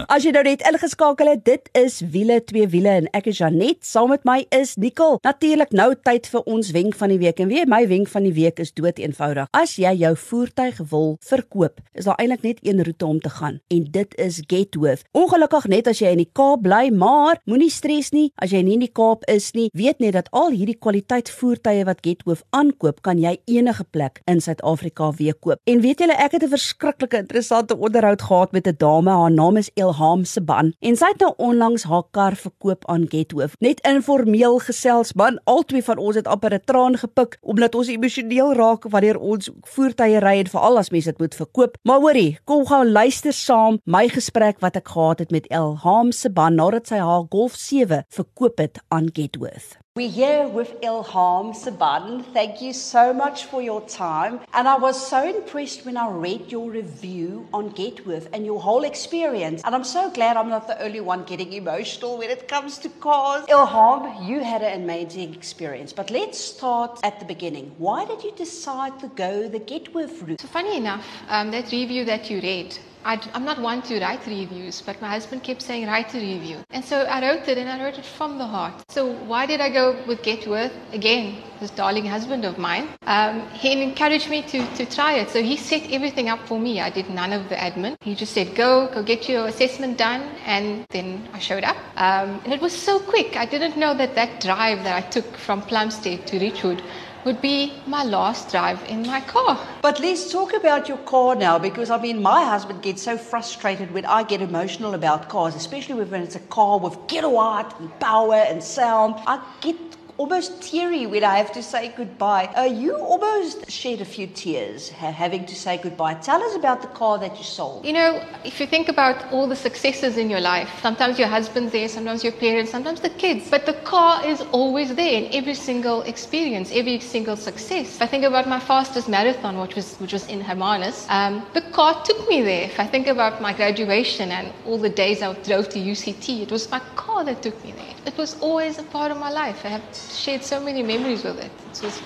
probleme. 0.01 0.15
As 0.15 0.25
jy 0.25 0.31
nou 0.33 0.43
net 0.45 0.63
ingeskakel 0.67 1.29
het, 1.31 1.43
dit 1.45 1.69
is 1.77 2.01
wiele 2.13 2.39
twee 2.45 2.67
wiele 2.67 2.89
en 3.01 3.07
ek 3.13 3.27
is 3.31 3.39
Janet, 3.39 3.81
saam 3.85 4.09
met 4.09 4.23
my 4.25 4.45
is 4.51 4.75
Nicole. 4.77 5.19
Natuurlik 5.23 5.71
nou 5.71 5.93
tyd 5.95 6.27
vir 6.27 6.45
ons 6.45 6.71
wenk 6.71 6.95
van 6.95 7.09
die 7.13 7.19
week 7.21 7.39
en 7.39 7.49
weet 7.49 7.69
my 7.69 7.83
wenk 7.87 8.09
van 8.11 8.25
die 8.25 8.33
week 8.33 8.59
is 8.59 8.73
dood 8.73 8.99
eenvoudig. 8.99 9.47
As 9.57 9.77
jy 9.79 9.93
jou 10.01 10.13
voertuig 10.15 10.81
wil 10.91 11.17
verkoop, 11.27 11.81
is 11.93 12.05
daar 12.05 12.19
eintlik 12.19 12.43
net 12.43 12.61
een 12.65 12.83
roete 12.83 13.05
om 13.05 13.19
te 13.19 13.29
gaan 13.29 13.59
en 13.71 13.85
dit 13.91 14.17
is 14.17 14.41
Getworth. 14.47 15.05
Ongelukkig 15.17 15.67
net 15.71 15.87
as 15.87 16.01
jy 16.01 16.13
in 16.15 16.23
die 16.23 16.29
Kaap 16.31 16.63
bly, 16.65 16.89
maar 16.93 17.39
moenie 17.45 17.71
stres 17.71 18.11
nie 18.15 18.29
as 18.41 18.53
jy 18.53 18.63
nie 18.65 18.77
in 18.79 18.85
die 18.85 18.91
Kaap 18.91 19.25
is 19.31 19.51
nie. 19.57 19.69
Weet 19.77 20.01
net 20.03 20.15
dat 20.17 20.31
al 20.35 20.51
hierdie 20.55 20.77
kwaliteit 20.77 21.29
voertuie 21.31 21.85
wat 21.87 22.03
Getworth 22.05 22.45
aankoop, 22.55 23.01
kan 23.05 23.19
jy 23.21 23.37
enige 23.51 23.85
plek 23.91 24.21
in 24.29 24.41
Suid-Afrika 24.41 25.11
weer 25.19 25.35
koop. 25.35 25.59
En 25.69 25.81
weet 25.83 26.01
julle, 26.01 26.15
ek 26.17 26.37
het 26.37 26.43
'n 26.43 26.49
verskriklike 26.49 27.17
interessante 27.17 27.77
onderhoud 27.77 28.21
gehad 28.21 28.51
met 28.51 28.67
'n 28.67 28.75
dame. 28.77 29.09
Haar 29.11 29.31
naam 29.31 29.57
is 29.57 29.69
Ilham 29.91 30.25
se 30.25 30.41
ban 30.41 30.71
en 30.79 30.95
sy 30.95 31.09
het 31.11 31.23
nou 31.23 31.31
onlangs 31.37 31.83
haar 31.89 32.05
kar 32.15 32.35
verkoop 32.39 32.85
aan 32.91 33.07
Gethoof. 33.11 33.57
Net 33.59 33.81
informeel 33.87 34.59
gesels 34.63 35.13
man, 35.19 35.39
albei 35.43 35.81
van 35.83 35.99
ons 35.99 36.15
het 36.15 36.27
amper 36.27 36.53
'n 36.55 36.63
traan 36.65 36.95
gepik 36.97 37.37
omdat 37.41 37.75
ons 37.75 37.87
emosioneel 37.87 38.53
raak 38.53 38.87
wanneer 38.89 39.19
ons 39.19 39.49
voertuie 39.73 40.19
ry 40.19 40.39
en 40.39 40.47
veral 40.47 40.77
as 40.77 40.91
mense 40.91 41.09
dit 41.11 41.19
moet 41.19 41.35
verkoop. 41.35 41.77
Maar 41.83 41.99
hoorie, 41.99 42.39
kom 42.45 42.65
gou 42.65 42.85
luister 42.85 43.33
saam 43.33 43.79
my 43.85 44.07
gesprek 44.07 44.59
wat 44.59 44.75
ek 44.75 44.87
gehad 44.87 45.19
het 45.19 45.31
met 45.31 45.47
Ilham 45.47 46.11
se 46.11 46.29
ban 46.29 46.55
nadat 46.55 46.87
sy 46.87 46.97
haar 46.97 47.25
Golf 47.29 47.55
7 47.55 48.05
verkoop 48.09 48.57
het 48.57 48.79
aan 48.87 49.09
Gethoof. 49.13 49.80
We're 49.97 50.07
here 50.07 50.47
with 50.47 50.79
Ilham 50.79 51.53
Saban. 51.53 52.23
Thank 52.33 52.61
you 52.61 52.71
so 52.71 53.11
much 53.11 53.43
for 53.47 53.61
your 53.61 53.81
time. 53.81 54.39
And 54.53 54.65
I 54.65 54.77
was 54.77 54.95
so 54.95 55.21
impressed 55.21 55.85
when 55.85 55.97
I 55.97 56.09
read 56.09 56.49
your 56.49 56.71
review 56.71 57.45
on 57.53 57.71
Getworth 57.71 58.29
and 58.31 58.45
your 58.45 58.61
whole 58.61 58.85
experience. 58.85 59.61
And 59.65 59.75
I'm 59.75 59.83
so 59.83 60.09
glad 60.09 60.37
I'm 60.37 60.47
not 60.47 60.67
the 60.67 60.81
only 60.81 61.01
one 61.01 61.25
getting 61.25 61.51
emotional 61.51 62.17
when 62.17 62.29
it 62.29 62.47
comes 62.47 62.77
to 62.77 62.89
cars. 63.01 63.45
Ilham, 63.47 64.25
you 64.25 64.39
had 64.39 64.61
an 64.61 64.81
amazing 64.81 65.33
experience. 65.33 65.91
But 65.91 66.09
let's 66.09 66.39
start 66.39 67.01
at 67.03 67.19
the 67.19 67.25
beginning. 67.25 67.75
Why 67.77 68.05
did 68.05 68.23
you 68.23 68.31
decide 68.31 68.97
to 69.01 69.09
go 69.09 69.49
the 69.49 69.59
Getworth 69.59 70.25
route? 70.25 70.39
So 70.39 70.47
funny 70.47 70.77
enough, 70.77 71.05
um, 71.27 71.51
that 71.51 71.69
review 71.73 72.05
that 72.05 72.29
you 72.29 72.39
read, 72.39 72.77
i 73.03 73.19
am 73.33 73.45
not 73.45 73.59
one 73.59 73.81
to 73.83 73.99
write 73.99 74.25
reviews, 74.27 74.81
but 74.81 75.01
my 75.01 75.09
husband 75.09 75.43
kept 75.43 75.61
saying, 75.61 75.87
write 75.87 76.13
a 76.13 76.19
review. 76.19 76.57
And 76.69 76.83
so 76.83 77.01
I 77.01 77.21
wrote 77.21 77.47
it 77.47 77.57
and 77.57 77.69
I 77.69 77.83
wrote 77.83 77.97
it 77.97 78.05
from 78.05 78.37
the 78.37 78.45
heart. 78.45 78.83
So 78.89 79.13
why 79.25 79.45
did 79.45 79.61
I 79.61 79.69
go 79.69 79.97
with 80.07 80.21
Getworth? 80.21 80.71
Again, 80.93 81.43
this 81.59 81.71
darling 81.71 82.05
husband 82.05 82.45
of 82.45 82.57
mine. 82.57 82.89
Um, 83.07 83.47
he 83.49 83.81
encouraged 83.81 84.29
me 84.29 84.41
to, 84.43 84.65
to 84.75 84.85
try 84.85 85.13
it. 85.13 85.29
So 85.29 85.41
he 85.41 85.57
set 85.57 85.91
everything 85.91 86.29
up 86.29 86.47
for 86.47 86.59
me. 86.59 86.81
I 86.81 86.89
did 86.89 87.09
none 87.09 87.33
of 87.33 87.49
the 87.49 87.55
admin. 87.55 87.95
He 88.01 88.15
just 88.15 88.33
said, 88.33 88.55
go, 88.55 88.89
go 88.93 89.03
get 89.03 89.27
your 89.27 89.47
assessment 89.47 89.97
done. 89.97 90.21
And 90.45 90.85
then 90.89 91.27
I 91.33 91.39
showed 91.39 91.63
up. 91.63 91.77
Um, 91.95 92.41
and 92.43 92.53
it 92.53 92.61
was 92.61 92.73
so 92.73 92.99
quick. 92.99 93.37
I 93.37 93.45
didn't 93.45 93.77
know 93.77 93.93
that 93.95 94.15
that 94.15 94.41
drive 94.41 94.83
that 94.83 94.95
I 94.95 95.07
took 95.09 95.37
from 95.37 95.61
Plumstead 95.61 96.27
to 96.27 96.39
Richwood 96.39 96.81
would 97.25 97.41
be 97.41 97.73
my 97.85 98.03
last 98.03 98.51
drive 98.51 98.83
in 98.89 99.05
my 99.05 99.21
car. 99.21 99.59
But 99.81 99.99
let's 99.99 100.31
talk 100.31 100.53
about 100.53 100.87
your 100.87 100.97
car 100.99 101.35
now 101.35 101.59
because 101.59 101.89
I 101.89 102.01
mean, 102.01 102.21
my 102.21 102.43
husband 102.43 102.81
gets 102.81 103.03
so 103.03 103.17
frustrated 103.17 103.91
when 103.93 104.05
I 104.05 104.23
get 104.23 104.41
emotional 104.41 104.93
about 104.93 105.29
cars, 105.29 105.55
especially 105.55 106.03
when 106.03 106.21
it's 106.21 106.35
a 106.35 106.39
car 106.39 106.79
with 106.79 107.07
kilowatt 107.07 107.79
and 107.79 107.99
power 107.99 108.35
and 108.35 108.63
sound. 108.63 109.15
I 109.27 109.43
get 109.61 109.77
almost 110.21 110.61
teary 110.61 111.07
when 111.07 111.23
I 111.23 111.37
have 111.41 111.51
to 111.53 111.63
say 111.63 111.91
goodbye. 111.97 112.45
Uh, 112.55 112.65
you 112.81 112.95
almost 112.95 113.57
shed 113.77 114.01
a 114.01 114.05
few 114.15 114.27
tears 114.27 114.89
having 114.89 115.45
to 115.51 115.55
say 115.55 115.73
goodbye. 115.85 116.13
Tell 116.29 116.41
us 116.47 116.55
about 116.55 116.79
the 116.85 116.91
car 116.99 117.17
that 117.23 117.33
you 117.39 117.43
sold. 117.43 117.83
You 117.83 117.93
know, 117.93 118.11
if 118.45 118.59
you 118.59 118.67
think 118.67 118.87
about 118.87 119.17
all 119.33 119.47
the 119.47 119.55
successes 119.67 120.17
in 120.17 120.29
your 120.29 120.43
life, 120.53 120.69
sometimes 120.83 121.17
your 121.17 121.27
husband's 121.37 121.71
there, 121.71 121.87
sometimes 121.97 122.23
your 122.23 122.33
parents, 122.45 122.69
sometimes 122.69 122.99
the 123.01 123.13
kids, 123.23 123.49
but 123.49 123.65
the 123.65 123.77
car 123.93 124.23
is 124.31 124.41
always 124.51 124.93
there 124.93 125.15
in 125.21 125.25
every 125.39 125.55
single 125.55 126.03
experience, 126.13 126.71
every 126.71 126.99
single 126.99 127.35
success. 127.35 127.87
If 127.95 128.01
I 128.03 128.07
think 128.13 128.23
about 128.23 128.47
my 128.47 128.59
fastest 128.59 129.09
marathon, 129.09 129.59
which 129.63 129.75
was 129.75 129.87
which 130.03 130.13
was 130.17 130.25
in 130.27 130.39
Hermanus, 130.49 130.97
um, 131.09 131.33
the 131.57 131.65
car 131.77 131.93
took 132.07 132.19
me 132.29 132.43
there. 132.51 132.65
If 132.71 132.79
I 132.79 132.87
think 132.93 133.07
about 133.15 133.41
my 133.47 133.53
graduation 133.61 134.31
and 134.37 134.53
all 134.67 134.77
the 134.87 134.93
days 135.03 135.23
I 135.23 135.33
drove 135.49 135.67
to 135.69 135.79
UCT, 135.79 136.25
it 136.45 136.51
was 136.51 136.69
my 136.77 136.81
car 137.03 137.10
that 137.23 137.41
took 137.41 137.63
me 137.63 137.71
there. 137.71 137.95
It 138.05 138.17
was 138.17 138.39
always 138.41 138.79
a 138.79 138.83
part 138.83 139.11
of 139.11 139.17
my 139.17 139.29
life. 139.29 139.65
I 139.65 139.69
have 139.69 139.83
shared 139.95 140.43
so 140.43 140.59
many 140.59 140.81
memories 140.81 141.23
with 141.23 141.39
it. 141.39 141.51
It 141.71 141.83
was 141.83 142.01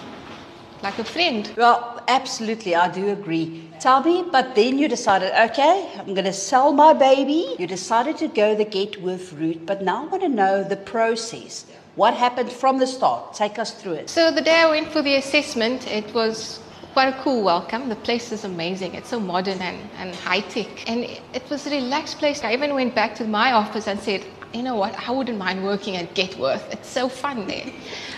like 0.82 1.00
a 1.00 1.04
friend. 1.04 1.50
Well, 1.58 2.02
absolutely, 2.08 2.76
I 2.76 2.92
do 2.92 3.10
agree. 3.10 3.70
Tell 3.80 4.04
me, 4.04 4.24
but 4.32 4.56
then 4.56 4.78
you 4.78 4.88
decided, 4.88 5.32
okay, 5.50 5.90
I'm 5.98 6.14
going 6.14 6.26
to 6.26 6.34
sell 6.34 6.74
my 6.74 6.94
baby. 6.94 7.56
You 7.58 7.68
decided 7.68 8.18
to 8.18 8.28
go 8.28 8.56
the 8.56 8.66
Getworth 8.66 9.38
route, 9.40 9.66
but 9.66 9.82
now 9.82 10.04
I 10.04 10.08
want 10.08 10.24
to 10.24 10.30
know 10.30 10.64
the 10.64 10.78
process. 10.78 11.66
What 11.96 12.14
happened 12.14 12.52
from 12.52 12.78
the 12.80 12.88
start? 12.88 13.34
Take 13.34 13.58
us 13.58 13.72
through 13.72 13.94
it. 13.94 14.10
So 14.10 14.32
the 14.32 14.42
day 14.42 14.62
I 14.62 14.70
went 14.70 14.92
for 14.92 15.02
the 15.02 15.16
assessment, 15.16 15.88
it 15.88 16.14
was 16.14 16.60
quite 16.94 17.10
a 17.10 17.18
cool 17.24 17.44
welcome. 17.44 17.90
The 17.90 17.96
place 18.08 18.32
is 18.32 18.44
amazing. 18.44 18.96
It's 18.96 19.10
so 19.10 19.20
modern 19.20 19.62
and, 19.62 19.78
and 19.98 20.14
high 20.16 20.42
tech. 20.42 20.90
And 20.90 21.04
it 21.34 21.50
was 21.50 21.68
a 21.68 21.70
relaxed 21.70 22.20
place. 22.20 22.44
I 22.44 22.54
even 22.54 22.74
went 22.74 22.94
back 22.96 23.16
to 23.16 23.26
my 23.26 23.54
office 23.54 23.88
and 23.88 24.00
said, 24.00 24.26
you 24.56 24.64
know 24.64 24.76
what, 24.76 24.96
I 25.08 25.12
wouldn't 25.12 25.38
mind 25.38 25.64
working 25.64 25.98
at 25.98 26.16
Getworth. 26.16 26.72
It's 26.72 26.90
so 26.90 27.10
fun 27.10 27.46
there. 27.48 27.72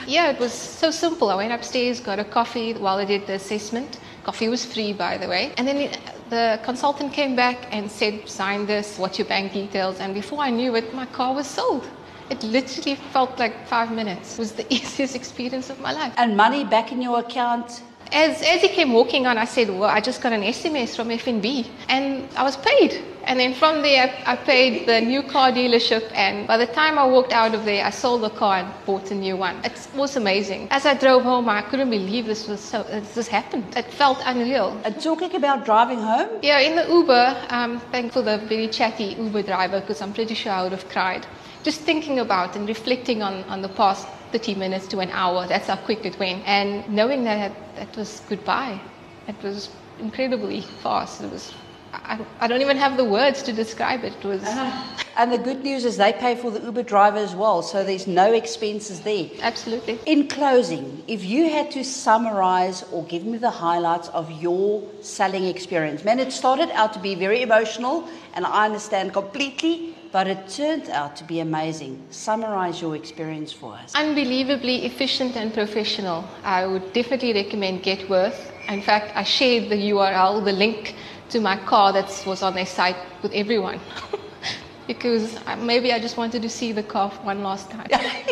Yeah, 0.06 0.30
it 0.32 0.40
was 0.40 0.54
so 0.54 0.92
simple. 0.92 1.30
I 1.30 1.36
went 1.36 1.52
upstairs, 1.52 2.00
got 2.00 2.20
a 2.20 2.24
coffee 2.24 2.74
while 2.74 2.98
I 2.98 3.06
did 3.06 3.28
the 3.28 3.34
assessment. 3.34 4.00
Coffee 4.24 4.50
was 4.50 4.66
free, 4.66 4.94
by 4.94 5.18
the 5.18 5.28
way. 5.28 5.54
And 5.58 5.68
then 5.68 5.92
the 6.30 6.60
consultant 6.64 7.14
came 7.14 7.36
back 7.36 7.68
and 7.72 7.90
said, 7.90 8.28
sign 8.30 8.66
this, 8.66 8.98
what's 8.98 9.18
your 9.18 9.28
bank 9.28 9.54
details? 9.54 10.00
And 10.00 10.14
before 10.14 10.40
I 10.40 10.50
knew 10.50 10.76
it, 10.76 10.94
my 10.94 11.06
car 11.08 11.34
was 11.34 11.48
sold. 11.48 11.88
It 12.30 12.44
literally 12.44 12.96
felt 12.96 13.40
like 13.40 13.68
five 13.68 13.92
minutes. 13.92 14.34
It 14.34 14.40
was 14.40 14.52
the 14.52 14.74
easiest 14.74 15.16
experience 15.16 15.70
of 15.70 15.80
my 15.80 15.92
life. 15.92 16.14
And 16.18 16.38
money 16.38 16.64
back 16.64 16.92
in 16.92 17.02
your 17.02 17.20
account? 17.20 17.82
As, 18.12 18.42
as 18.42 18.62
he 18.62 18.70
came 18.70 18.94
walking 18.94 19.28
on, 19.28 19.38
I 19.38 19.46
said, 19.46 19.70
well, 19.70 19.90
I 19.90 20.00
just 20.00 20.22
got 20.22 20.34
an 20.34 20.42
SMS 20.42 20.96
from 20.96 21.10
FNB. 21.10 21.68
And 21.90 22.28
I 22.36 22.44
was 22.44 22.58
paid. 22.58 23.04
And 23.26 23.38
then 23.38 23.54
from 23.54 23.82
there, 23.82 24.14
I 24.26 24.38
paid 24.38 24.88
the 24.88 25.02
new 25.02 25.22
car 25.22 25.52
dealership. 25.52 26.10
And 26.14 26.48
by 26.48 26.56
the 26.58 26.66
time 26.66 26.98
I 26.98 27.06
walked 27.06 27.34
out 27.34 27.54
of 27.54 27.66
there, 27.66 27.84
I 27.86 27.90
sold 27.90 28.22
the 28.22 28.30
car 28.30 28.58
and 28.58 28.74
bought 28.86 29.12
a 29.12 29.16
new 29.16 29.36
one. 29.36 29.58
It 29.66 29.88
was 29.96 30.16
amazing. 30.16 30.70
As 30.72 30.86
I 30.86 30.94
drove 30.94 31.24
home, 31.24 31.50
I 31.50 31.62
couldn't 31.62 31.90
believe 31.90 32.26
this 32.26 32.48
was 32.48 32.62
so. 32.62 32.84
This 33.16 33.28
happened. 33.28 33.66
It 33.76 33.86
felt 33.92 34.20
unreal. 34.24 34.80
And 34.86 35.02
talking 35.02 35.36
about 35.36 35.66
driving 35.66 36.00
home. 36.00 36.30
Yeah, 36.42 36.60
in 36.60 36.78
the 36.78 36.88
Uber, 36.88 37.36
um, 37.50 37.72
I'm 37.72 37.80
thankful 37.92 38.24
the 38.24 38.38
very 38.38 38.70
chatty 38.70 39.16
Uber 39.20 39.44
driver 39.44 39.82
because 39.82 40.02
I'm 40.02 40.14
pretty 40.14 40.34
sure 40.34 40.54
I 40.54 40.64
would 40.64 40.72
have 40.72 40.88
cried. 40.88 41.28
Just 41.64 41.82
thinking 41.82 42.20
about 42.20 42.56
and 42.56 42.66
reflecting 42.66 43.22
on, 43.22 43.44
on 43.46 43.62
the 43.62 43.70
past 43.70 44.08
30 44.38 44.56
minutes 44.56 44.88
to 44.88 45.00
an 45.00 45.10
hour. 45.12 45.48
That's 45.48 45.68
how 45.68 45.78
quick 45.78 46.06
it 46.06 46.20
went. 46.20 46.48
And 46.48 46.88
knowing 46.88 47.24
that 47.24 47.52
that 47.76 47.96
was 47.98 48.22
goodbye. 48.30 48.80
It 49.28 49.42
was 49.42 49.70
incredibly 50.00 50.62
fast. 50.62 51.22
It 51.22 51.32
was 51.32 51.54
I, 51.94 52.20
I, 52.42 52.48
don't 52.48 52.62
even 52.62 52.78
have 52.78 52.98
the 52.98 53.06
words 53.06 53.42
to 53.44 53.54
describe 53.54 54.04
it. 54.04 54.14
It 54.14 54.26
was. 54.26 54.44
Uh-huh. 54.44 55.04
And 55.18 55.32
the 55.32 55.38
good 55.38 55.64
news 55.64 55.84
is 55.86 55.98
they 55.98 56.14
pay 56.14 56.36
for 56.36 56.52
the 56.52 56.60
Uber 56.60 56.84
driver 56.84 57.18
as 57.18 57.34
well, 57.34 57.64
so 57.64 57.84
there's 57.84 58.06
no 58.06 58.34
expenses 58.34 59.02
there. 59.02 59.30
Absolutely. 59.42 60.00
In 60.06 60.28
closing, 60.28 61.04
if 61.08 61.24
you 61.24 61.50
had 61.50 61.72
to 61.72 61.84
summarize 61.84 62.84
or 62.92 63.04
give 63.06 63.24
me 63.24 63.40
the 63.40 63.50
highlights 63.50 64.10
of 64.10 64.30
your 64.30 64.84
selling 65.02 65.46
experience, 65.46 66.04
man, 66.04 66.20
it 66.20 66.32
started 66.32 66.70
out 66.72 66.94
to 66.94 67.00
be 67.00 67.16
very 67.16 67.42
emotional, 67.42 68.08
and 68.36 68.46
I 68.46 68.66
understand 68.66 69.14
completely. 69.14 69.97
But 70.12 70.28
it 70.28 70.48
turned 70.50 70.90
out 70.90 71.16
to 71.18 71.24
be 71.24 71.40
amazing. 71.40 72.02
Summarize 72.10 72.82
your 72.82 72.96
experience 72.96 73.52
for 73.52 73.74
us. 73.74 73.94
Unbelievably 73.96 74.86
efficient 74.86 75.36
and 75.36 75.54
professional. 75.54 76.26
I 76.44 76.66
would 76.66 76.94
definitely 76.94 77.34
recommend 77.34 77.84
Getworth. 77.84 78.40
In 78.70 78.82
fact, 78.82 79.16
I 79.16 79.24
shared 79.24 79.70
the 79.70 79.76
URL, 79.92 80.44
the 80.44 80.52
link 80.52 80.96
to 81.30 81.40
my 81.40 81.58
car 81.58 81.94
that 81.94 82.24
was 82.26 82.42
on 82.44 82.56
their 82.56 82.66
site 82.66 82.98
with 83.22 83.34
everyone. 83.34 83.80
because 84.88 85.36
uh, 85.46 85.56
maybe 85.58 85.92
I 85.92 86.00
just 86.00 86.18
wanted 86.18 86.42
to 86.42 86.50
see 86.50 86.72
the 86.72 86.84
car 86.84 87.10
one 87.24 87.44
last 87.44 87.70
time. 87.70 87.88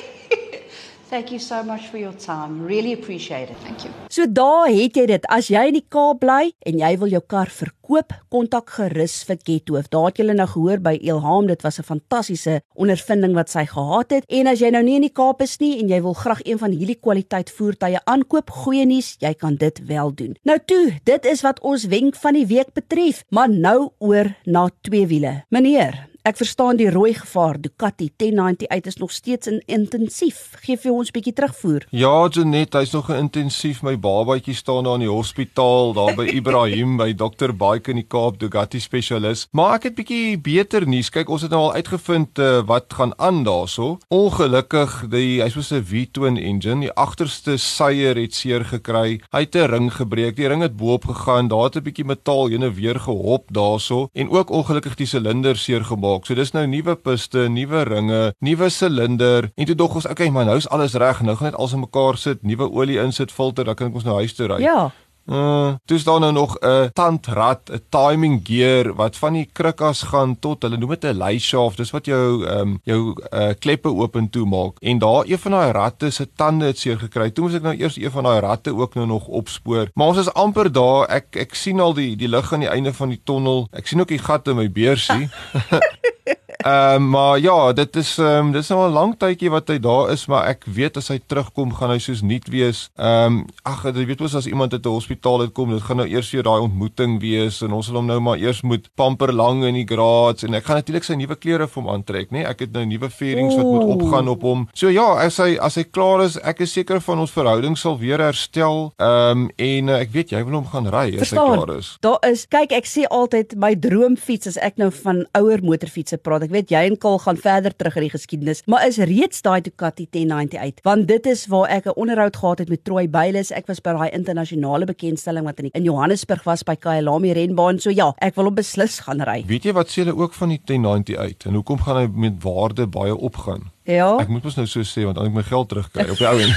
Thank 1.10 1.32
you 1.32 1.40
so 1.40 1.64
much 1.64 1.88
for 1.92 2.00
your 2.00 2.14
time. 2.14 2.66
Really 2.66 2.92
appreciate 2.92 3.52
it. 3.52 3.58
Thank 3.62 3.84
you. 3.84 3.92
So 4.10 4.26
daar 4.26 4.72
het 4.74 4.96
jy 4.98 5.06
dit. 5.12 5.26
As 5.30 5.52
jy 5.54 5.68
in 5.70 5.78
die 5.78 5.86
Kaap 5.94 6.24
bly 6.24 6.50
en 6.66 6.80
jy 6.82 6.90
wil 6.98 7.12
jou 7.14 7.22
kar 7.30 7.52
verkoop, 7.54 8.16
kontak 8.34 8.74
gerus 8.74 9.20
vir 9.28 9.38
Gethoof. 9.46 9.92
Daar 9.94 10.08
het 10.10 10.22
jy 10.24 10.26
nou 10.32 10.48
gehoor 10.50 10.82
by 10.82 10.96
Ilham, 10.98 11.46
dit 11.46 11.62
was 11.62 11.78
'n 11.80 11.86
fantastiese 11.86 12.62
ondervinding 12.74 13.36
wat 13.36 13.50
sy 13.50 13.66
gehad 13.66 14.12
het. 14.12 14.24
En 14.30 14.48
as 14.48 14.60
jy 14.60 14.72
nou 14.72 14.84
nie 14.84 14.96
in 14.96 15.06
die 15.06 15.14
Kaap 15.14 15.42
is 15.42 15.60
nie 15.60 15.80
en 15.80 15.88
jy 15.90 16.02
wil 16.02 16.14
graag 16.14 16.42
een 16.44 16.58
van 16.58 16.72
hierdie 16.72 17.00
kwaliteit 17.00 17.52
voertuie 17.52 18.00
aankoop, 18.06 18.50
goeie 18.50 18.86
nuus, 18.86 19.16
jy 19.20 19.34
kan 19.34 19.56
dit 19.56 19.86
wel 19.86 20.12
doen. 20.16 20.36
Nou 20.44 20.58
toe, 20.66 21.00
dit 21.04 21.26
is 21.26 21.42
wat 21.42 21.60
ons 21.60 21.86
wenk 21.86 22.16
van 22.16 22.34
die 22.34 22.48
week 22.48 22.74
betref, 22.74 23.24
maar 23.30 23.50
nou 23.50 23.92
oor 24.00 24.36
na 24.46 24.70
twee 24.82 25.08
wiele. 25.08 25.44
Meneer, 25.50 26.15
Ek 26.26 26.40
verstaan 26.40 26.80
die 26.80 26.88
rooi 26.90 27.12
gevaar 27.14 27.60
Ducati 27.62 28.08
1098 28.18 28.86
is 28.90 28.96
nog 28.98 29.12
steeds 29.12 29.48
in 29.48 29.60
intensief. 29.70 30.56
Geef 30.66 30.82
vir 30.82 30.92
ons 30.92 31.10
'n 31.10 31.14
bietjie 31.14 31.34
terugvoer. 31.34 31.86
Ja, 31.92 32.28
Janet, 32.28 32.74
hy's 32.74 32.92
nog 32.94 33.12
intensief. 33.14 33.84
My 33.84 34.00
babatjie 34.00 34.56
staan 34.56 34.84
daar 34.84 34.94
in 34.94 35.06
die 35.06 35.10
hospitaal, 35.10 35.94
daar 35.94 36.16
by 36.16 36.26
Ibrahim 36.40 36.98
by 36.98 37.14
Dr. 37.14 37.54
Baike 37.54 37.92
in 37.92 37.98
die 37.98 38.08
Kaap, 38.08 38.40
Ducati 38.40 38.80
spesialis. 38.80 39.48
Maar 39.52 39.76
ek 39.76 39.84
het 39.84 39.96
bietjie 39.96 40.40
beter 40.40 40.88
nuus. 40.88 41.12
Kyk, 41.12 41.30
ons 41.30 41.42
het 41.42 41.52
nou 41.52 41.62
al 41.62 41.74
uitgevind 41.74 42.40
uh, 42.40 42.66
wat 42.66 42.94
gaan 42.94 43.14
aan 43.20 43.44
daarso. 43.44 44.00
Ongelukkig, 44.10 45.08
die 45.10 45.44
hy's 45.44 45.54
so 45.54 45.76
'n 45.76 45.86
V-twin 45.86 46.38
engine. 46.38 46.80
Die 46.82 46.94
agterste 46.94 47.58
seier 47.58 48.18
het 48.18 48.34
seer 48.34 48.66
gekry. 48.66 49.22
Hy 49.32 49.40
het 49.46 49.56
'n 49.56 49.70
ring 49.70 49.94
gebreek. 49.94 50.36
Die 50.38 50.48
ring 50.48 50.64
het 50.64 50.76
bo-op 50.76 51.06
gegaan. 51.06 51.48
Daar 51.50 51.70
het 51.70 51.76
'n 51.76 51.84
bietjie 51.84 52.06
metaal 52.06 52.48
heen 52.48 52.64
en 52.64 52.74
weer 52.74 53.00
gehop 53.00 53.54
daarso 53.54 54.10
en 54.14 54.30
ook 54.30 54.50
ongelukkig 54.50 54.96
die 54.96 55.06
silinder 55.06 55.56
seer 55.56 55.86
gemaak 55.86 56.15
gemaak. 56.16 56.26
So 56.26 56.36
dis 56.36 56.54
nou 56.54 56.66
nuwe 56.68 56.96
piste, 56.96 57.48
nuwe 57.50 57.84
ringe, 57.84 58.34
nuwe 58.40 58.70
silinder. 58.70 59.52
En 59.56 59.66
toe 59.66 59.76
dog 59.76 59.96
ons, 59.96 60.08
okay, 60.08 60.30
maar 60.30 60.46
nou 60.46 60.58
is 60.58 60.70
alles 60.70 60.94
reg. 60.94 61.22
Nou 61.22 61.36
gaan 61.36 61.56
alles 61.56 61.74
in 61.74 61.80
mekaar 61.80 62.18
sit, 62.18 62.44
nuwe 62.44 62.70
olie 62.72 63.00
insit, 63.00 63.32
filter, 63.32 63.66
dan 63.66 63.76
kan 63.76 63.90
ek 63.90 63.96
ons 63.96 64.06
nou 64.06 64.16
huis 64.20 64.34
toe 64.34 64.48
ry. 64.48 64.62
Ja. 64.64 64.92
Uh, 65.26 65.74
dis 65.86 66.04
dan 66.04 66.22
nou 66.22 66.32
nog 66.32 66.58
'n 66.60 66.90
tandrad, 66.94 67.72
'n 67.72 67.82
timing 67.90 68.42
gear 68.44 68.94
wat 68.94 69.18
van 69.18 69.34
die 69.34 69.50
krukkas 69.52 70.02
gaan 70.02 70.40
tot 70.40 70.62
hulle 70.62 70.78
noem 70.78 70.90
dit 70.90 71.04
'n 71.04 71.18
lay 71.18 71.40
shaft. 71.40 71.78
Dis 71.78 71.92
wat 71.92 72.06
jou 72.06 72.46
ehm 72.46 72.60
um, 72.60 72.80
jou 72.84 73.16
uh, 73.34 73.50
kleppe 73.60 73.90
oop 73.90 74.16
en 74.16 74.30
toe 74.30 74.46
maak. 74.46 74.78
En 74.80 74.98
daar 74.98 75.24
een 75.26 75.40
van 75.40 75.52
daai 75.52 75.72
ratte 75.72 76.10
se 76.10 76.28
tande 76.36 76.66
het 76.66 76.78
seer 76.78 77.00
gekry. 77.00 77.32
Toe 77.32 77.44
moet 77.44 77.56
ek 77.56 77.62
nou 77.62 77.76
eers 77.78 77.98
een 77.98 78.12
van 78.12 78.24
daai 78.24 78.40
ratte 78.40 78.76
ook 78.76 78.94
nou 78.94 79.08
nog 79.08 79.28
opspoor. 79.28 79.90
Maar 79.94 80.08
ons 80.08 80.18
is 80.18 80.34
amper 80.34 80.72
daar. 80.72 81.08
Ek 81.08 81.36
ek 81.36 81.54
sien 81.56 81.80
al 81.80 81.94
die 81.94 82.16
die 82.16 82.30
lig 82.30 82.54
aan 82.54 82.60
die 82.60 82.70
einde 82.70 82.94
van 82.94 83.10
die 83.10 83.22
tonnel. 83.24 83.68
Ek 83.72 83.88
sien 83.88 84.00
ook 84.00 84.08
die 84.08 84.20
gat 84.20 84.48
in 84.48 84.56
my 84.56 84.72
beursie. 84.72 85.30
Ehm 86.58 87.04
uh, 87.04 87.10
maar 87.16 87.40
ja, 87.40 87.74
dit 87.74 87.96
is 87.96 88.18
ehm 88.18 88.48
um, 88.48 88.52
dis 88.52 88.68
nou 88.68 88.88
'n 88.88 88.94
lang 88.94 89.16
tydjie 89.18 89.50
wat 89.50 89.68
hy 89.68 89.80
daar 89.80 90.12
is, 90.12 90.26
maar 90.26 90.48
ek 90.48 90.66
weet 90.66 90.98
as 90.98 91.08
hy 91.08 91.20
terugkom 91.28 91.74
gaan 91.74 91.90
hy 91.90 91.98
soos 91.98 92.22
nuut 92.22 92.48
wees. 92.50 92.90
Ehm 92.96 93.26
um, 93.26 93.46
ag, 93.64 93.84
jy 93.84 94.06
weet 94.06 94.20
mos 94.20 94.36
as 94.36 94.46
iemand 94.46 94.74
uit 94.74 94.86
'n 94.86 94.90
hospitaal 94.90 95.42
uitkom, 95.42 95.70
dit 95.70 95.82
gaan 95.82 95.98
nou 95.98 96.08
eers 96.08 96.32
weer 96.32 96.44
daai 96.44 96.62
ontmoeting 96.62 97.20
wees 97.20 97.62
en 97.62 97.72
ons 97.72 97.86
sal 97.86 97.96
hom 97.96 98.06
nou 98.06 98.20
maar 98.20 98.38
eers 98.38 98.62
moet 98.62 98.90
pamper 98.96 99.34
lang 99.34 99.64
in 99.64 99.74
die 99.74 99.86
graads 99.86 100.44
en 100.44 100.54
ek 100.54 100.66
gaan 100.66 100.76
natuurlik 100.76 101.04
sy 101.04 101.14
nuwe 101.14 101.36
klere 101.36 101.68
vir 101.68 101.84
hom 101.84 101.92
aantrek, 101.92 102.32
nê? 102.32 102.38
Nee? 102.38 102.46
Ek 102.46 102.60
het 102.60 102.72
nou 102.72 102.86
nuwe 102.86 103.10
fairings 103.10 103.56
wat 103.56 103.66
moet 103.66 103.96
opgaan 103.96 104.28
op 104.28 104.42
hom. 104.42 104.68
So 104.74 104.90
ja, 104.90 105.18
as 105.26 105.38
hy 105.38 105.58
as 105.58 105.76
hy 105.76 105.84
klaar 105.84 106.24
is, 106.24 106.38
ek 106.38 106.60
is 106.60 106.74
seker 106.74 107.02
van 107.02 107.20
ons 107.20 107.32
verhouding 107.32 107.78
sal 107.78 107.98
weer 107.98 108.20
herstel. 108.20 108.94
Ehm 108.98 109.32
um, 109.32 109.50
en 109.58 109.90
uh, 109.90 110.00
ek 110.00 110.12
weet 110.12 110.32
jy 110.32 110.44
wil 110.46 110.60
hom 110.62 110.68
gaan 110.68 110.88
ry 110.88 111.08
as 111.14 111.28
Verstaan, 111.28 111.52
hy 111.52 111.58
klaar 111.58 111.78
is. 111.78 111.98
Daar 112.02 112.20
is, 112.32 112.46
kyk, 112.48 112.72
ek 112.72 112.86
sê 112.86 113.06
altyd 113.10 113.56
my 113.56 113.76
droomfiets 113.76 114.48
as 114.48 114.58
ek 114.58 114.78
nou 114.78 114.92
van 114.92 115.26
ouer 115.34 115.64
motorfietsse 115.64 116.18
praat. 116.18 116.45
Ek 116.46 116.52
weet 116.54 116.70
jy 116.70 116.84
en 116.86 116.96
Kol 117.02 117.16
gaan 117.24 117.40
verder 117.42 117.74
terug 117.74 117.96
in 117.98 118.04
die 118.06 118.12
geskiedenis, 118.14 118.60
maar 118.70 118.84
is 118.86 119.00
reeds 119.02 119.42
daai 119.42 119.64
Ducati 119.66 120.06
1090 120.14 120.62
uit, 120.62 120.84
want 120.86 121.08
dit 121.10 121.26
is 121.32 121.48
waar 121.50 121.72
ek 121.74 121.88
'n 121.90 121.98
onderhoud 121.98 122.36
gehad 122.38 122.60
het 122.60 122.70
met 122.70 122.84
Troy 122.86 123.10
Bayliss. 123.10 123.52
Ek 123.52 123.66
was 123.68 123.82
by 123.82 123.94
daai 123.98 124.12
internasionale 124.14 124.86
bekendstelling 124.86 125.46
wat 125.46 125.60
in, 125.60 125.72
in 125.74 125.84
Johannesburg 125.84 126.44
was 126.46 126.62
by 126.64 126.76
Kyalami 126.76 127.34
renbaan. 127.34 127.80
So 127.80 127.90
ja, 127.90 128.14
ek 128.22 128.36
wil 128.36 128.46
hom 128.46 128.56
beslis 128.56 129.00
gaan 129.00 129.22
ry. 129.22 129.44
Weet 129.48 129.66
jy 129.66 129.74
wat 129.74 129.90
sê 129.90 130.06
hulle 130.06 130.16
ook 130.16 130.34
van 130.34 130.50
die 130.50 130.62
1090 130.64 131.18
uit 131.18 131.46
en 131.46 131.54
hoekom 131.54 131.82
gaan 131.82 131.98
hy 131.98 132.08
met 132.14 132.44
waarde 132.44 132.88
baie 132.88 133.18
opgaan? 133.18 133.72
Ja. 133.84 134.18
Ek 134.20 134.30
moet 134.30 134.44
mos 134.44 134.56
nou 134.56 134.68
so 134.68 134.82
sê 134.82 135.04
want 135.04 135.16
dan 135.18 135.26
ek 135.26 135.34
my 135.34 135.44
geld 135.44 135.70
terugkry 135.70 136.10
op 136.10 136.18
die 136.18 136.28
ou 136.28 136.40
end. 136.40 136.54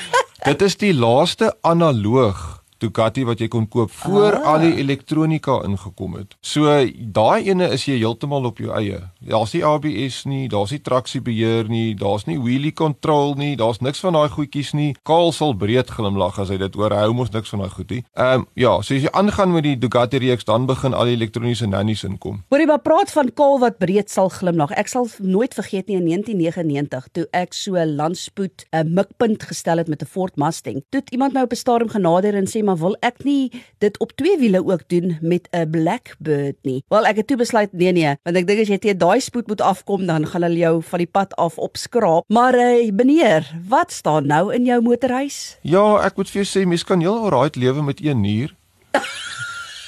Dit 0.48 0.62
is 0.62 0.76
die 0.76 0.94
laaste 0.94 1.54
analoog 1.62 2.57
Ducati 2.78 3.24
wat 3.26 3.40
jy 3.42 3.48
kon 3.50 3.66
koop 3.68 3.90
voor 4.04 4.38
ah. 4.38 4.52
al 4.52 4.64
die 4.66 4.76
elektronika 4.78 5.58
ingekom 5.66 6.14
het. 6.18 6.36
So 6.40 6.70
daai 7.18 7.48
ene 7.50 7.70
is 7.74 7.86
jy 7.88 7.98
heeltemal 7.98 8.46
op 8.50 8.60
jou 8.62 8.70
eie. 8.78 9.00
Daar's 9.18 9.54
nie 9.56 9.64
ABS 9.66 10.22
nie, 10.30 10.46
daar's 10.48 10.70
nie 10.74 10.80
traksiebeheer 10.86 11.68
nie, 11.70 11.96
daar's 11.98 12.28
nie 12.28 12.38
wheelie 12.38 12.72
control 12.72 13.34
nie, 13.38 13.56
daar's 13.58 13.82
niks 13.82 14.02
van 14.04 14.14
daai 14.14 14.28
goedjies 14.30 14.74
nie. 14.78 14.92
Kaal 15.08 15.32
sal 15.34 15.56
breed 15.58 15.90
glimlag 15.90 16.38
as 16.38 16.52
hy 16.54 16.60
dit 16.62 16.78
hoor. 16.78 16.94
Hou 16.94 17.12
mos 17.18 17.32
niks 17.34 17.50
van 17.54 17.64
daai 17.64 17.74
goed 17.74 17.96
nie. 17.96 18.02
Ehm 18.14 18.44
um, 18.44 18.46
ja, 18.58 18.76
so 18.82 18.94
as 18.94 19.04
jy 19.06 19.12
aangaan 19.12 19.52
met 19.54 19.66
die 19.66 19.76
Ducati 19.78 20.22
reeks 20.22 20.46
dan 20.46 20.66
begin 20.70 20.94
al 20.94 21.10
die 21.10 21.16
elektroniese 21.18 21.66
nannies 21.66 22.04
inkom. 22.06 22.42
Hoorie 22.52 22.68
maar 22.70 22.82
praat 22.84 23.10
van 23.14 23.32
Kaal 23.34 23.58
wat 23.62 23.78
breed 23.82 24.10
sal 24.10 24.30
glimlag. 24.32 24.72
Ek 24.78 24.90
sal 24.90 25.10
nooit 25.18 25.54
vergeet 25.54 25.90
nie 25.90 25.98
in 25.98 26.06
1999 26.06 27.10
toe 27.12 27.26
ek 27.32 27.54
so 27.56 27.74
landspoed 27.74 28.66
'n 28.72 28.94
mikpunt 28.94 29.42
gestel 29.50 29.78
het 29.78 29.88
met 29.88 30.02
'n 30.02 30.06
Ford 30.06 30.36
Mustang. 30.36 30.82
Toe 30.90 31.02
iemand 31.10 31.32
my 31.32 31.42
op 31.42 31.52
'n 31.52 31.56
stadium 31.56 31.90
genader 31.90 32.34
en 32.34 32.46
sê 32.46 32.62
maar 32.68 32.76
wil 32.76 32.96
ek 33.00 33.24
nie 33.24 33.48
dit 33.80 33.96
op 34.04 34.12
twee 34.20 34.36
wiele 34.38 34.60
ook 34.60 34.84
doen 34.92 35.16
met 35.20 35.48
'n 35.52 35.70
Blackbird 35.70 36.56
nie. 36.62 36.84
Wel 36.88 37.06
ek 37.06 37.16
het 37.16 37.26
toe 37.26 37.36
besluit 37.40 37.72
nee 37.72 37.92
nee, 37.92 38.16
want 38.22 38.36
ek 38.36 38.46
dink 38.46 38.60
as 38.60 38.68
jy 38.68 38.78
teen 38.78 38.98
daai 38.98 39.20
spoed 39.20 39.48
moet 39.48 39.60
afkom 39.60 40.06
dan 40.06 40.26
gaan 40.26 40.42
hulle 40.42 40.60
jou 40.60 40.82
van 40.82 40.98
die 40.98 41.10
pad 41.10 41.36
af 41.36 41.58
opskraap. 41.58 42.24
Maar 42.28 42.54
eh 42.54 42.92
meneer, 42.92 43.48
wat 43.68 43.92
staan 43.92 44.26
nou 44.26 44.54
in 44.54 44.64
jou 44.64 44.82
motorhuis? 44.82 45.56
Ja, 45.62 46.04
ek 46.04 46.16
moet 46.16 46.30
vir 46.30 46.42
jou 46.42 46.48
sê 46.48 46.66
mens 46.66 46.84
kan 46.84 47.00
heel 47.00 47.16
alright 47.16 47.56
lewe 47.56 47.82
met 47.82 48.00
een 48.04 48.20
nier. 48.20 48.54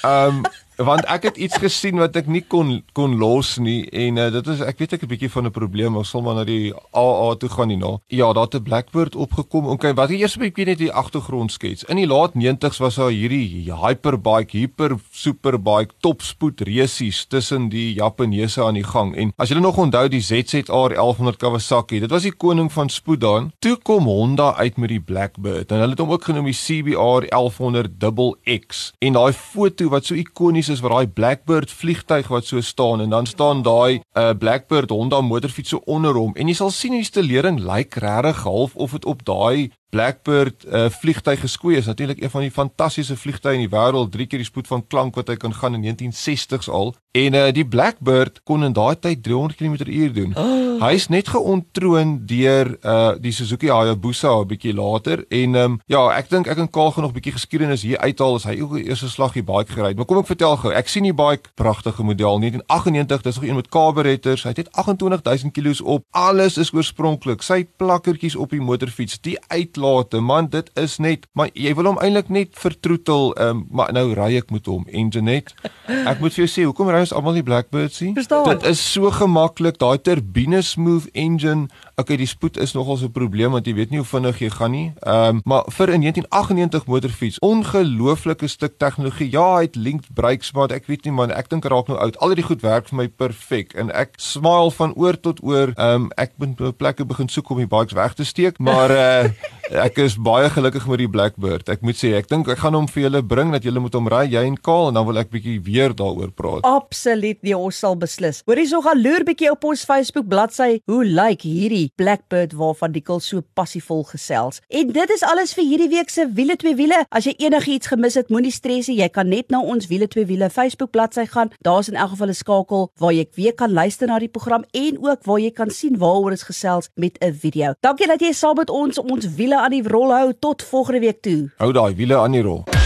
Ehm 0.01 0.35
um, 0.35 0.43
want 0.85 1.05
ek 1.05 1.23
het 1.29 1.37
iets 1.37 1.57
gesien 1.61 1.99
wat 2.01 2.15
ek 2.15 2.27
nie 2.27 2.43
kon 2.47 2.81
kon 2.97 3.17
los 3.19 3.57
nie 3.61 3.83
en 3.91 4.17
uh, 4.17 4.29
dit 4.33 4.47
is 4.53 4.61
ek 4.65 4.79
weet 4.81 4.93
ek 4.97 5.03
'n 5.03 5.11
bietjie 5.11 5.29
van 5.29 5.45
'n 5.47 5.51
probleem 5.51 5.97
sal 6.03 6.21
maar 6.21 6.35
na 6.35 6.43
die 6.43 6.73
AA 6.93 7.35
toe 7.35 7.49
gaan 7.49 7.67
nie 7.67 7.77
nou. 7.77 7.99
Ja, 8.07 8.33
daar 8.33 8.47
het 8.49 8.55
'n 8.55 8.63
Blackbird 8.63 9.15
opgekom. 9.15 9.67
Okay, 9.67 9.93
wat 9.93 10.09
eers 10.09 10.35
'n 10.37 10.39
bietjie 10.39 10.65
net 10.65 10.77
die 10.77 10.91
agtergrond 10.91 11.51
skets. 11.51 11.83
In 11.83 11.95
die 11.95 12.07
laat 12.07 12.33
90's 12.33 12.79
was 12.79 12.95
daar 12.95 13.11
hierdie 13.11 13.71
hyperbike, 13.71 14.57
hyper 14.57 14.97
superbike, 15.11 15.93
topspoed 15.99 16.61
resies 16.61 17.25
tussen 17.25 17.69
die 17.69 17.93
Japaneese 17.93 18.63
aan 18.63 18.73
die 18.73 18.83
gang. 18.83 19.15
En 19.15 19.33
as 19.37 19.49
julle 19.49 19.61
nog 19.61 19.77
onthou 19.77 20.07
die 20.07 20.21
ZZR 20.21 20.95
1100 20.95 21.37
Kawasaki, 21.37 21.99
dit 21.99 22.09
was 22.09 22.23
die 22.23 22.35
koning 22.35 22.71
van 22.71 22.89
spoed 22.89 23.21
daan. 23.21 23.51
Toe 23.59 23.75
kom 23.83 24.03
Honda 24.03 24.55
uit 24.55 24.77
met 24.77 24.89
die 24.89 24.99
Blackbird 24.99 25.71
en 25.71 25.77
hulle 25.77 25.95
het 25.95 25.99
hom 25.99 26.11
ook 26.11 26.23
genoem 26.23 26.45
die 26.45 26.57
CBR 26.57 27.27
1100 27.29 27.91
XX. 27.99 28.93
En 28.99 29.13
daai 29.13 29.33
foto 29.33 29.89
wat 29.89 30.05
so 30.05 30.15
ikonies 30.15 30.70
is 30.71 30.81
waar 30.83 30.95
daai 30.95 31.07
Blackbird 31.07 31.71
vliegtyg 31.71 32.27
wat 32.31 32.45
so 32.45 32.61
staan 32.61 33.01
en 33.01 33.09
dan 33.09 33.25
staan 33.25 33.61
daai 33.61 33.99
'n 33.99 34.19
uh, 34.19 34.33
Blackbird 34.37 34.89
Honda 34.89 35.21
motorfiets 35.21 35.69
so 35.69 35.81
onder 35.85 36.13
hom 36.15 36.33
en 36.35 36.47
jy 36.47 36.53
sal 36.53 36.71
sien 36.71 36.91
die 36.91 37.03
installering 37.03 37.59
lyk 37.59 37.95
regtig 37.95 38.43
half 38.43 38.75
of 38.75 38.91
dit 38.91 39.05
op 39.05 39.25
daai 39.25 39.71
Blackbird 39.91 40.65
uh, 40.65 40.85
vliegtyg 40.89 41.41
geskoei 41.43 41.75
is 41.75 41.85
natuurlik 41.85 42.21
een 42.21 42.31
van 42.31 42.45
die 42.45 42.51
fantastiese 42.51 43.17
vliegtye 43.19 43.57
in 43.57 43.65
die 43.65 43.71
wêreld, 43.71 44.11
drie 44.13 44.27
keer 44.27 44.39
die 44.39 44.47
spoed 44.47 44.69
van 44.71 44.85
klank 44.87 45.17
wat 45.19 45.27
hy 45.27 45.35
kan 45.35 45.53
gaan 45.53 45.75
in 45.75 45.83
1960s 45.83 46.71
al. 46.71 46.93
En 47.11 47.35
uh, 47.35 47.49
die 47.51 47.67
Blackbird 47.67 48.39
kon 48.47 48.63
in 48.63 48.71
daai 48.73 48.95
tyd 48.95 49.23
300 49.23 49.59
km/h 49.59 50.13
doen. 50.15 50.31
Oh. 50.39 50.61
Hy 50.81 50.93
is 50.95 51.09
net 51.11 51.27
geontroon 51.29 52.13
deur 52.25 52.71
uh, 52.81 53.11
die 53.19 53.33
Suzuki 53.35 53.67
Hayabusa 53.69 54.31
'n 54.39 54.47
bietjie 54.47 54.73
later 54.73 55.25
en 55.29 55.55
um, 55.55 55.75
ja, 55.85 56.07
ek 56.15 56.31
dink 56.31 56.47
ek 56.47 56.57
en 56.57 56.69
Kaal 56.71 56.91
gaan 56.95 57.03
nog 57.03 57.11
'n 57.11 57.19
bietjie 57.19 57.35
geskiedenis 57.35 57.83
hier 57.83 57.99
uithaal 57.99 58.39
as 58.39 58.47
hy 58.47 58.55
ook 58.61 58.77
die 58.79 58.87
eerste 58.87 59.09
slag 59.09 59.35
die 59.35 59.43
bike 59.43 59.75
gery 59.75 59.91
het. 59.91 59.97
Maar 59.97 60.07
kom 60.07 60.23
ek 60.23 60.31
vertel 60.31 60.57
gou, 60.57 60.71
ek 60.71 60.87
sien 60.87 61.03
die 61.03 61.13
bike, 61.13 61.51
pragtige 61.55 62.03
model 62.03 62.39
1998, 62.39 63.21
dis 63.21 63.35
nog 63.35 63.45
een 63.45 63.55
met 63.55 63.69
carburetors. 63.69 64.43
Hy 64.43 64.53
het 64.55 64.71
28000 64.71 65.53
kg 65.53 65.81
op. 65.83 66.05
Alles 66.11 66.57
is 66.57 66.73
oorspronklik. 66.73 67.43
Sy 67.43 67.67
plakkertjies 67.77 68.35
op 68.35 68.49
die 68.49 68.61
motorfiets, 68.61 69.19
die 69.21 69.37
uit 69.51 69.77
uitlate. 69.81 70.19
Man, 70.21 70.49
dit 70.49 70.69
is 70.73 70.97
net, 70.97 71.25
maar 71.33 71.49
jy 71.53 71.73
wil 71.75 71.91
hom 71.91 71.99
eintlik 72.01 72.29
net 72.29 72.57
vertroetel. 72.59 73.31
Um, 73.41 73.65
maar 73.71 73.91
nou 73.93 74.13
ry 74.13 74.35
ek 74.37 74.51
met 74.51 74.65
hom 74.69 74.85
engine 74.87 75.25
net. 75.25 75.53
Ek 75.87 76.19
moet 76.21 76.33
vir 76.33 76.45
jou 76.45 76.49
sê, 76.49 76.65
hoekom 76.65 76.89
ry 76.91 77.01
ons 77.03 77.13
almal 77.13 77.37
die 77.37 77.45
Blackbird 77.45 77.93
sien? 77.93 78.15
Dit 78.15 78.65
is 78.67 78.81
so 78.81 79.11
gemaklik, 79.11 79.79
daai 79.81 79.99
turbine 80.01 80.61
smooth 80.61 81.09
engine. 81.13 81.69
Okay, 81.99 82.17
die 82.17 82.29
spoed 82.29 82.57
is 82.61 82.73
nogal 82.73 82.97
so 82.97 83.05
'n 83.05 83.11
probleem 83.11 83.51
want 83.51 83.67
jy 83.67 83.73
weet 83.75 83.91
nie 83.91 83.99
hoe 83.99 84.07
vinnig 84.07 84.39
jy 84.39 84.49
gaan 84.49 84.71
nie. 84.71 84.93
Um, 85.05 85.41
maar 85.45 85.63
vir 85.69 85.91
'n 85.91 86.01
1998 86.01 86.85
motorfiets, 86.85 87.39
ongelooflike 87.39 88.47
stuk 88.47 88.77
tegnologie. 88.77 89.31
Ja, 89.31 89.55
hy 89.55 89.61
het 89.61 89.75
linked 89.75 90.13
brakes, 90.13 90.51
maar 90.53 90.71
ek 90.71 90.87
weet 90.87 91.05
nie 91.05 91.13
man, 91.13 91.31
ek 91.31 91.49
dink 91.49 91.65
raak 91.65 91.87
nou 91.87 91.97
oud. 91.97 92.17
Al 92.19 92.35
die 92.35 92.43
goed 92.43 92.61
werk 92.61 92.87
vir 92.87 92.97
my 92.97 93.07
perfek 93.07 93.73
en 93.73 93.91
ek 93.91 94.13
smile 94.17 94.71
van 94.71 94.93
oor 94.95 95.19
tot 95.19 95.43
oor. 95.43 95.73
Um, 95.77 96.09
ek 96.17 96.31
moet 96.37 96.77
plekke 96.77 97.05
begin 97.05 97.29
soek 97.29 97.49
om 97.49 97.57
die 97.57 97.67
bikes 97.67 97.93
weg 97.93 98.13
te 98.13 98.23
steek, 98.23 98.59
maar 98.59 98.89
uh 98.89 99.29
ek 99.71 100.01
is 100.03 100.17
baie 100.19 100.49
gelukkig 100.51 100.83
met 100.89 100.99
die 100.99 101.09
Blackbird. 101.09 101.69
Ek 101.71 101.83
moet 101.85 101.95
sê, 101.95 102.11
ek 102.17 102.27
dink 102.27 102.49
ek 102.51 102.59
gaan 102.59 102.75
hom 102.75 102.87
vir 102.91 103.05
julle 103.05 103.21
bring 103.23 103.53
dat 103.55 103.63
julle 103.63 103.79
moet 103.79 103.95
hom 103.95 104.09
ry, 104.11 104.25
jy 104.27 104.43
en 104.43 104.57
Kaal 104.59 104.89
en 104.89 104.97
dan 104.99 105.05
wil 105.07 105.19
ek 105.21 105.31
bietjie 105.31 105.57
weer 105.63 105.95
daaroor 105.95 106.33
praat. 106.35 106.65
Absoluut, 106.67 107.39
nee, 107.45 107.55
ons 107.55 107.79
sal 107.79 107.95
beslis. 107.99 108.41
Hoorie 108.49 108.67
so 108.67 108.83
gaan 108.83 108.99
loer 108.99 109.23
bietjie 109.27 109.51
op 109.51 109.63
ons 109.69 109.85
Facebook 109.87 110.27
bladsy. 110.31 110.81
Hoe 110.91 111.01
lyk 111.05 111.19
like 111.21 111.47
hierdie 111.47 111.91
Blackbird 111.95 112.55
waarvan 112.59 112.91
Dikkel 112.95 113.21
so 113.23 113.45
passievol 113.55 114.03
gesels? 114.09 114.59
En 114.67 114.91
dit 114.91 115.13
is 115.15 115.23
alles 115.23 115.55
vir 115.55 115.67
hierdie 115.69 115.89
week 115.93 116.11
se 116.11 116.27
wiele 116.35 116.57
twee 116.59 116.75
wiele. 116.75 116.99
As 117.09 117.29
jy 117.29 117.35
enigiets 117.39 117.91
gemis 117.91 118.19
het, 118.19 118.31
moenie 118.33 118.51
stres 118.51 118.91
nie. 118.91 118.99
Jy 118.99 119.09
kan 119.15 119.31
net 119.31 119.53
na 119.53 119.61
ons 119.63 119.87
wiele 119.91 120.09
twee 120.11 120.27
wiele 120.27 120.51
Facebook 120.51 120.91
bladsy 120.91 121.25
gaan. 121.31 121.53
Daar's 121.63 121.87
in 121.91 121.95
elk 121.95 122.15
geval 122.17 122.33
'n 122.35 122.39
skakel 122.41 122.89
waar 122.99 123.13
jy 123.13 123.25
weer 123.35 123.53
kan 123.55 123.71
luister 123.71 124.07
na 124.07 124.19
die 124.19 124.27
program 124.27 124.65
en 124.73 124.97
ook 124.99 125.23
waar 125.23 125.39
jy 125.39 125.51
kan 125.51 125.69
sien 125.69 125.97
waaroor 125.97 126.31
ons 126.31 126.43
gesels 126.43 126.89
met 126.95 127.17
'n 127.21 127.33
video. 127.33 127.73
Dankie 127.79 128.07
dat 128.07 128.19
jy 128.19 128.31
saam 128.33 128.55
met 128.55 128.69
ons 128.69 128.97
ons 128.97 129.25
wiele 129.35 129.60
aan 129.61 129.75
die 129.77 129.83
rol 129.87 130.13
hou 130.13 130.29
tot 130.39 130.63
volgende 130.63 130.99
week 131.05 131.21
toe. 131.21 131.49
Hou 131.61 131.71
daai 131.75 131.93
wiele 131.95 132.17
aan 132.17 132.31
die 132.37 132.41
rol. 132.45 132.80